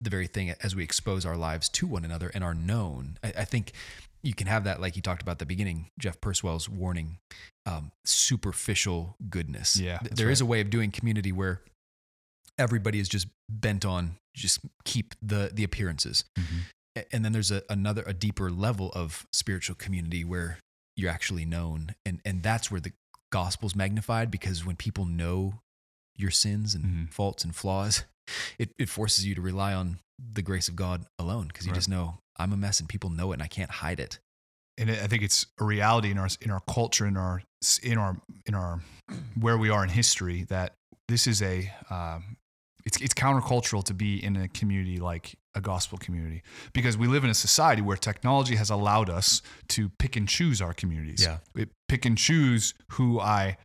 the 0.01 0.11
very 0.11 0.27
thing 0.27 0.53
as 0.63 0.75
we 0.75 0.83
expose 0.83 1.25
our 1.25 1.37
lives 1.37 1.69
to 1.69 1.87
one 1.87 2.05
another 2.05 2.31
and 2.35 2.43
are 2.43 2.55
known. 2.55 3.19
I, 3.23 3.29
I 3.39 3.45
think 3.45 3.73
you 4.23 4.35
can 4.35 4.49
have 4.49 4.65
that, 4.65 4.81
like 4.81 4.97
you 4.97 5.03
talked 5.03 5.23
about 5.23 5.33
at 5.33 5.39
the 5.39 5.47
beginning, 5.47 5.91
Jeff 5.99 6.21
Purswell's 6.21 6.69
warning, 6.69 7.19
um, 7.67 7.93
superficial 8.05 9.17
goodness. 9.31 9.79
Yeah, 9.79 10.01
there 10.11 10.31
is 10.31 10.41
a 10.41 10.47
way 10.47 10.61
of 10.61 10.71
doing 10.71 10.91
community 10.91 11.31
where 11.33 11.63
everybody 12.59 12.99
is 12.99 13.09
just 13.09 13.29
bent 13.49 13.85
on 13.85 14.17
just 14.35 14.61
keep 14.85 15.15
the 15.23 15.51
the 15.53 15.65
appearances, 15.65 16.25
A- 16.97 17.15
and 17.15 17.25
then 17.25 17.33
there's 17.33 17.51
a, 17.51 17.63
another 17.69 18.03
a 18.07 18.13
deeper 18.13 18.51
level 18.51 18.91
of 18.95 19.27
spiritual 19.33 19.77
community 19.77 20.25
where 20.25 20.59
you're 20.97 21.11
actually 21.11 21.45
known, 21.45 21.95
and 22.05 22.21
and 22.25 22.43
that's 22.43 22.71
where 22.71 22.81
the 22.81 22.93
gospel's 23.31 23.75
magnified 23.77 24.31
because 24.31 24.65
when 24.65 24.77
people 24.77 25.05
know 25.05 25.61
your 26.17 26.31
sins 26.31 26.75
and 26.75 26.85
Mhm. 26.85 27.13
faults 27.13 27.45
and 27.45 27.55
flaws, 27.55 28.05
it, 28.59 28.75
it 28.79 28.89
forces 28.89 29.25
you 29.27 29.35
to 29.35 29.41
rely 29.41 29.73
on 29.75 29.99
the 30.19 30.43
grace 30.43 30.69
of 30.69 30.77
God 30.77 31.07
alone 31.19 31.47
because 31.49 31.67
you 31.67 31.73
Right. 31.73 31.77
just 31.77 31.89
know 31.89 32.19
I'm 32.37 32.53
a 32.53 32.57
mess 32.57 32.81
and 32.81 32.89
people 32.89 33.11
know 33.11 33.31
it 33.33 33.35
and 33.35 33.43
I 33.43 33.47
can't 33.49 33.71
hide 33.71 34.01
it. 34.01 34.19
and 34.77 34.91
I 34.91 35.07
think 35.09 35.23
it's 35.25 35.47
a 35.61 35.65
reality 35.65 36.11
in 36.11 36.19
our 36.19 36.29
in 36.41 36.51
our 36.53 36.61
culture, 36.61 37.05
in 37.07 37.17
our 37.17 37.43
in 37.83 37.99
our 37.99 38.17
in 38.47 38.55
our 38.55 38.81
where 39.35 39.59
we 39.59 39.71
are 39.71 39.83
in 39.83 39.91
history 39.91 40.45
that 40.45 40.75
this 41.09 41.27
is 41.27 41.43
a 41.43 41.73
um, 41.91 42.37
it's 42.85 43.01
it's 43.01 43.15
countercultural 43.15 43.83
to 43.85 43.95
be 43.95 44.23
in 44.23 44.37
a 44.37 44.47
community 44.49 44.99
like 44.99 45.35
a 45.59 45.61
gospel 45.61 45.99
community 45.99 46.43
because 46.73 46.97
we 46.97 47.07
live 47.07 47.25
in 47.25 47.31
a 47.31 47.35
society 47.35 47.83
where 47.83 47.97
technology 47.97 48.57
has 48.57 48.71
allowed 48.71 49.11
us 49.11 49.43
to 49.69 49.91
pick 49.99 50.17
and 50.17 50.27
choose 50.29 50.63
our 50.63 50.73
communities. 50.73 51.23
Yeah. 51.23 51.39
We 51.55 51.67
pick 51.89 52.07
and 52.07 52.17
choose 52.17 52.73
who 52.93 53.21
I 53.21 53.59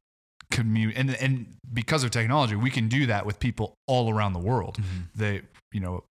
commute 0.51 0.95
and 0.97 1.15
and 1.15 1.55
because 1.73 2.03
of 2.03 2.11
technology, 2.11 2.55
we 2.55 2.69
can 2.69 2.87
do 2.87 3.05
that 3.07 3.25
with 3.25 3.39
people 3.39 3.73
all 3.87 4.09
around 4.13 4.33
the 4.33 4.39
world. 4.39 4.77
Mm-hmm. 4.77 4.99
They 5.15 5.41
you 5.71 5.79
know 5.79 6.03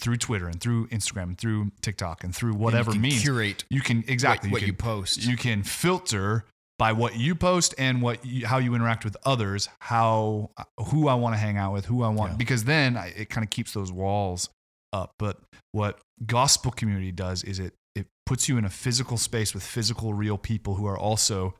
through 0.00 0.16
Twitter 0.16 0.46
and 0.46 0.60
through 0.60 0.86
Instagram 0.88 1.22
and 1.24 1.38
through 1.38 1.72
TikTok 1.80 2.22
and 2.24 2.34
through 2.34 2.54
whatever 2.54 2.90
and 2.90 2.96
you 2.96 3.00
can 3.00 3.10
means 3.10 3.22
curate 3.22 3.64
you 3.70 3.80
can 3.80 4.04
exactly 4.06 4.48
what, 4.50 4.56
what 4.56 4.60
you 4.62 4.68
you 4.68 4.72
post. 4.72 5.24
you 5.24 5.36
can 5.36 5.62
filter 5.62 6.44
by 6.78 6.92
what 6.92 7.16
you 7.18 7.34
post 7.34 7.74
and 7.78 8.00
what 8.00 8.24
you, 8.24 8.46
how 8.46 8.58
you 8.58 8.74
interact 8.76 9.04
with 9.04 9.16
others 9.24 9.68
how 9.80 10.50
who 10.90 11.08
i 11.08 11.14
want 11.14 11.34
to 11.34 11.38
hang 11.38 11.56
out 11.56 11.72
with 11.72 11.86
who 11.86 12.04
i 12.04 12.08
want 12.08 12.32
Yeah. 12.32 12.36
because 12.36 12.62
then 12.62 12.96
I, 12.96 13.12
it 13.16 13.28
kind 13.28 13.44
of 13.44 13.50
keeps 13.50 13.72
those 13.72 13.90
walls 13.90 14.50
up 14.92 15.12
but 15.18 15.38
what 15.72 15.98
gospel 16.26 16.70
community 16.70 17.12
does 17.12 17.42
is 17.44 17.58
it 17.58 17.74
it 17.94 18.06
puts 18.26 18.48
you 18.48 18.56
in 18.58 18.64
a 18.64 18.70
physical 18.70 19.16
space 19.16 19.52
with 19.54 19.62
physical 19.62 20.14
real 20.14 20.38
people 20.38 20.74
who 20.76 20.86
are 20.86 20.98
also 20.98 21.54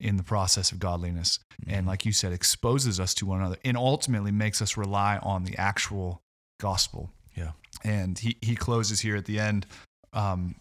in 0.00 0.16
the 0.16 0.22
process 0.22 0.72
of 0.72 0.78
godliness 0.78 1.38
and 1.66 1.84
Mhm. 1.86 1.88
like 1.88 2.04
you 2.04 2.12
said 2.12 2.32
exposes 2.32 2.98
us 2.98 3.14
to 3.14 3.26
one 3.26 3.38
another 3.40 3.56
and 3.64 3.76
ultimately 3.76 4.32
makes 4.32 4.60
us 4.60 4.76
rely 4.76 5.18
on 5.18 5.44
the 5.44 5.56
actual 5.56 6.20
gospel 6.60 7.10
Yeah. 7.36 7.52
and 7.84 8.18
he 8.18 8.36
he 8.42 8.56
closes 8.56 9.00
here 9.00 9.16
at 9.16 9.26
the 9.26 9.38
end 9.38 9.66
um 10.12 10.56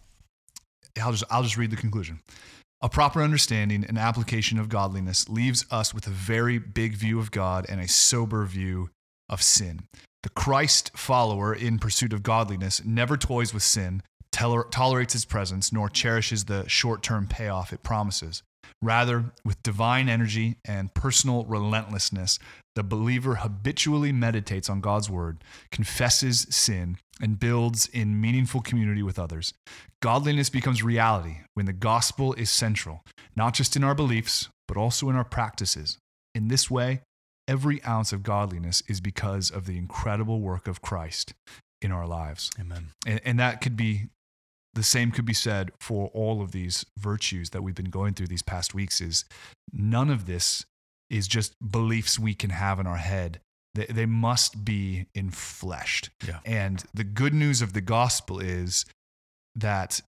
I'll 1.01 1.11
just 1.11 1.23
I'll 1.31 1.43
just 1.43 1.57
read 1.57 1.71
the 1.71 1.77
conclusion. 1.77 2.19
A 2.81 2.89
proper 2.89 3.21
understanding 3.21 3.85
and 3.85 3.97
application 3.97 4.57
of 4.59 4.67
godliness 4.67 5.29
leaves 5.29 5.65
us 5.71 5.93
with 5.93 6.05
a 6.07 6.09
very 6.09 6.57
big 6.57 6.95
view 6.95 7.19
of 7.19 7.31
God 7.31 7.65
and 7.69 7.79
a 7.79 7.87
sober 7.87 8.43
view 8.45 8.89
of 9.29 9.41
sin. 9.41 9.87
The 10.23 10.29
Christ 10.29 10.91
follower 10.95 11.53
in 11.53 11.79
pursuit 11.79 12.13
of 12.13 12.23
godliness 12.23 12.83
never 12.85 13.17
toys 13.17 13.53
with 13.53 13.63
sin, 13.63 14.03
toler- 14.31 14.67
tolerates 14.69 15.15
its 15.15 15.25
presence, 15.25 15.73
nor 15.73 15.89
cherishes 15.89 16.45
the 16.45 16.67
short 16.67 17.01
term 17.01 17.27
payoff 17.27 17.73
it 17.73 17.83
promises. 17.83 18.43
Rather, 18.81 19.25
with 19.43 19.61
divine 19.63 20.09
energy 20.09 20.57
and 20.65 20.93
personal 20.93 21.45
relentlessness, 21.45 22.39
the 22.75 22.83
believer 22.83 23.35
habitually 23.35 24.11
meditates 24.11 24.69
on 24.69 24.81
God's 24.81 25.09
word, 25.09 25.43
confesses 25.71 26.47
sin, 26.49 26.97
and 27.21 27.39
builds 27.39 27.87
in 27.87 28.21
meaningful 28.21 28.61
community 28.61 29.03
with 29.03 29.19
others. 29.19 29.53
Godliness 30.01 30.49
becomes 30.49 30.83
reality 30.83 31.37
when 31.53 31.65
the 31.65 31.73
gospel 31.73 32.33
is 32.33 32.49
central, 32.49 33.03
not 33.35 33.53
just 33.53 33.75
in 33.75 33.83
our 33.83 33.93
beliefs, 33.93 34.49
but 34.67 34.77
also 34.77 35.09
in 35.09 35.15
our 35.15 35.25
practices. 35.25 35.97
In 36.33 36.47
this 36.47 36.71
way, 36.71 37.01
every 37.47 37.83
ounce 37.83 38.13
of 38.13 38.23
godliness 38.23 38.81
is 38.87 39.01
because 39.01 39.49
of 39.51 39.65
the 39.65 39.77
incredible 39.77 40.39
work 40.39 40.67
of 40.67 40.81
Christ 40.81 41.33
in 41.81 41.91
our 41.91 42.07
lives. 42.07 42.51
Amen. 42.59 42.87
And, 43.05 43.21
and 43.25 43.39
that 43.39 43.61
could 43.61 43.75
be 43.75 44.09
the 44.73 44.83
same 44.83 45.11
could 45.11 45.25
be 45.25 45.33
said 45.33 45.71
for 45.79 46.09
all 46.13 46.41
of 46.41 46.51
these 46.51 46.85
virtues 46.97 47.49
that 47.49 47.61
we've 47.61 47.75
been 47.75 47.89
going 47.89 48.13
through 48.13 48.27
these 48.27 48.41
past 48.41 48.73
weeks 48.73 49.01
is 49.01 49.25
none 49.73 50.09
of 50.09 50.25
this 50.25 50.65
is 51.09 51.27
just 51.27 51.53
beliefs 51.71 52.17
we 52.17 52.33
can 52.33 52.51
have 52.51 52.79
in 52.79 52.87
our 52.87 52.97
head 52.97 53.41
they, 53.75 53.85
they 53.87 54.05
must 54.05 54.63
be 54.63 55.07
infleshed 55.15 56.09
Yeah. 56.25 56.39
and 56.45 56.83
the 56.93 57.03
good 57.03 57.33
news 57.33 57.61
of 57.61 57.73
the 57.73 57.81
gospel 57.81 58.39
is 58.39 58.85
that 59.55 59.99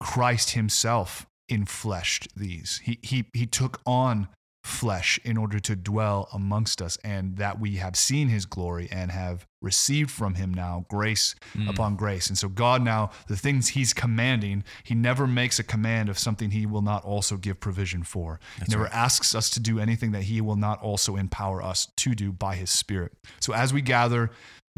christ 0.00 0.50
himself 0.50 1.26
infleshed 1.50 2.28
these 2.36 2.80
he, 2.84 2.98
he, 3.02 3.24
he 3.32 3.46
took 3.46 3.80
on 3.84 4.28
flesh 4.68 5.18
in 5.24 5.36
order 5.36 5.58
to 5.58 5.74
dwell 5.74 6.28
amongst 6.32 6.80
us 6.82 6.98
and 7.02 7.36
that 7.38 7.58
we 7.58 7.76
have 7.76 7.96
seen 7.96 8.28
his 8.28 8.44
glory 8.46 8.88
and 8.92 9.10
have 9.10 9.46
received 9.62 10.10
from 10.10 10.34
him 10.34 10.52
now 10.54 10.84
grace 10.88 11.34
Mm. 11.54 11.68
upon 11.70 11.96
grace. 11.96 12.28
And 12.28 12.36
so 12.38 12.48
God 12.48 12.82
now, 12.82 13.10
the 13.26 13.36
things 13.36 13.68
he's 13.68 13.92
commanding, 13.94 14.62
he 14.84 14.94
never 14.94 15.26
makes 15.26 15.58
a 15.58 15.64
command 15.64 16.08
of 16.08 16.18
something 16.18 16.50
he 16.50 16.66
will 16.66 16.82
not 16.82 17.02
also 17.04 17.36
give 17.36 17.58
provision 17.60 18.02
for. 18.04 18.38
That's 18.58 18.70
he 18.70 18.76
never 18.76 18.84
right. 18.84 18.94
asks 18.94 19.34
us 19.34 19.50
to 19.50 19.60
do 19.60 19.80
anything 19.80 20.12
that 20.12 20.24
he 20.24 20.40
will 20.40 20.56
not 20.56 20.80
also 20.82 21.16
empower 21.16 21.62
us 21.62 21.88
to 21.96 22.14
do 22.14 22.30
by 22.32 22.54
his 22.56 22.70
spirit. 22.70 23.12
So 23.40 23.54
as 23.54 23.72
we 23.72 23.80
gather 23.80 24.30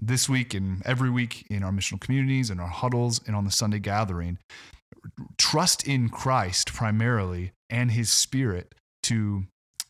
this 0.02 0.28
week 0.28 0.54
and 0.54 0.80
every 0.86 1.10
week 1.10 1.46
in 1.50 1.62
our 1.62 1.72
missional 1.72 2.00
communities 2.00 2.48
and 2.48 2.60
our 2.60 2.68
huddles 2.68 3.20
and 3.26 3.36
on 3.36 3.44
the 3.44 3.50
Sunday 3.50 3.80
gathering, 3.80 4.38
trust 5.38 5.86
in 5.86 6.08
Christ 6.08 6.72
primarily 6.72 7.52
and 7.68 7.90
his 7.90 8.10
spirit 8.12 8.74
to 9.04 9.44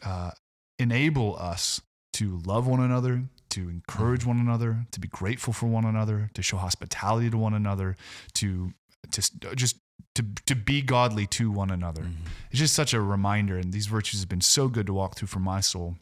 uh, 0.05 0.31
enable 0.79 1.37
us 1.37 1.81
to 2.15 2.41
love 2.45 2.67
one 2.67 2.81
another, 2.81 3.25
to 3.51 3.69
encourage 3.69 4.25
one 4.27 4.39
another, 4.39 4.87
to 4.93 5.01
be 5.01 5.09
grateful 5.09 5.53
for 5.53 5.67
one 5.67 5.85
another, 5.85 6.31
to 6.35 6.43
show 6.43 6.57
hospitality 6.57 7.31
to 7.31 7.39
one 7.39 7.55
another, 7.55 7.97
to 8.35 8.73
to 9.13 9.23
just 9.55 9.77
to 10.15 10.25
to 10.47 10.55
be 10.55 10.83
godly 10.83 11.27
to 11.27 11.51
one 11.51 11.71
another. 11.71 12.03
Mhm. 12.03 12.15
It's 12.51 12.59
just 12.59 12.75
such 12.75 12.93
a 12.95 13.01
reminder, 13.01 13.57
and 13.59 13.73
these 13.73 13.87
virtues 13.87 14.21
have 14.21 14.29
been 14.29 14.41
so 14.41 14.69
good 14.69 14.87
to 14.87 14.93
walk 14.95 15.17
through 15.17 15.29
for 15.29 15.41
my 15.41 15.61
soul. 15.61 15.97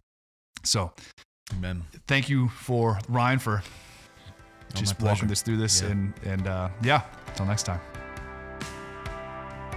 So 0.64 0.92
Amen. 1.52 1.84
thank 2.06 2.28
you 2.28 2.48
for 2.48 2.98
Ryan 3.08 3.38
for 3.38 3.62
Oh, 3.62 4.74
just 4.74 4.98
pleasure. 4.98 5.14
walking 5.14 5.30
us 5.30 5.40
through 5.42 5.56
this, 5.58 5.80
Yeah. 5.80 5.88
and 5.88 6.14
and 6.24 6.46
uh, 6.46 6.68
yeah, 6.82 7.02
until 7.28 7.46
next 7.46 7.62
time. 7.64 7.80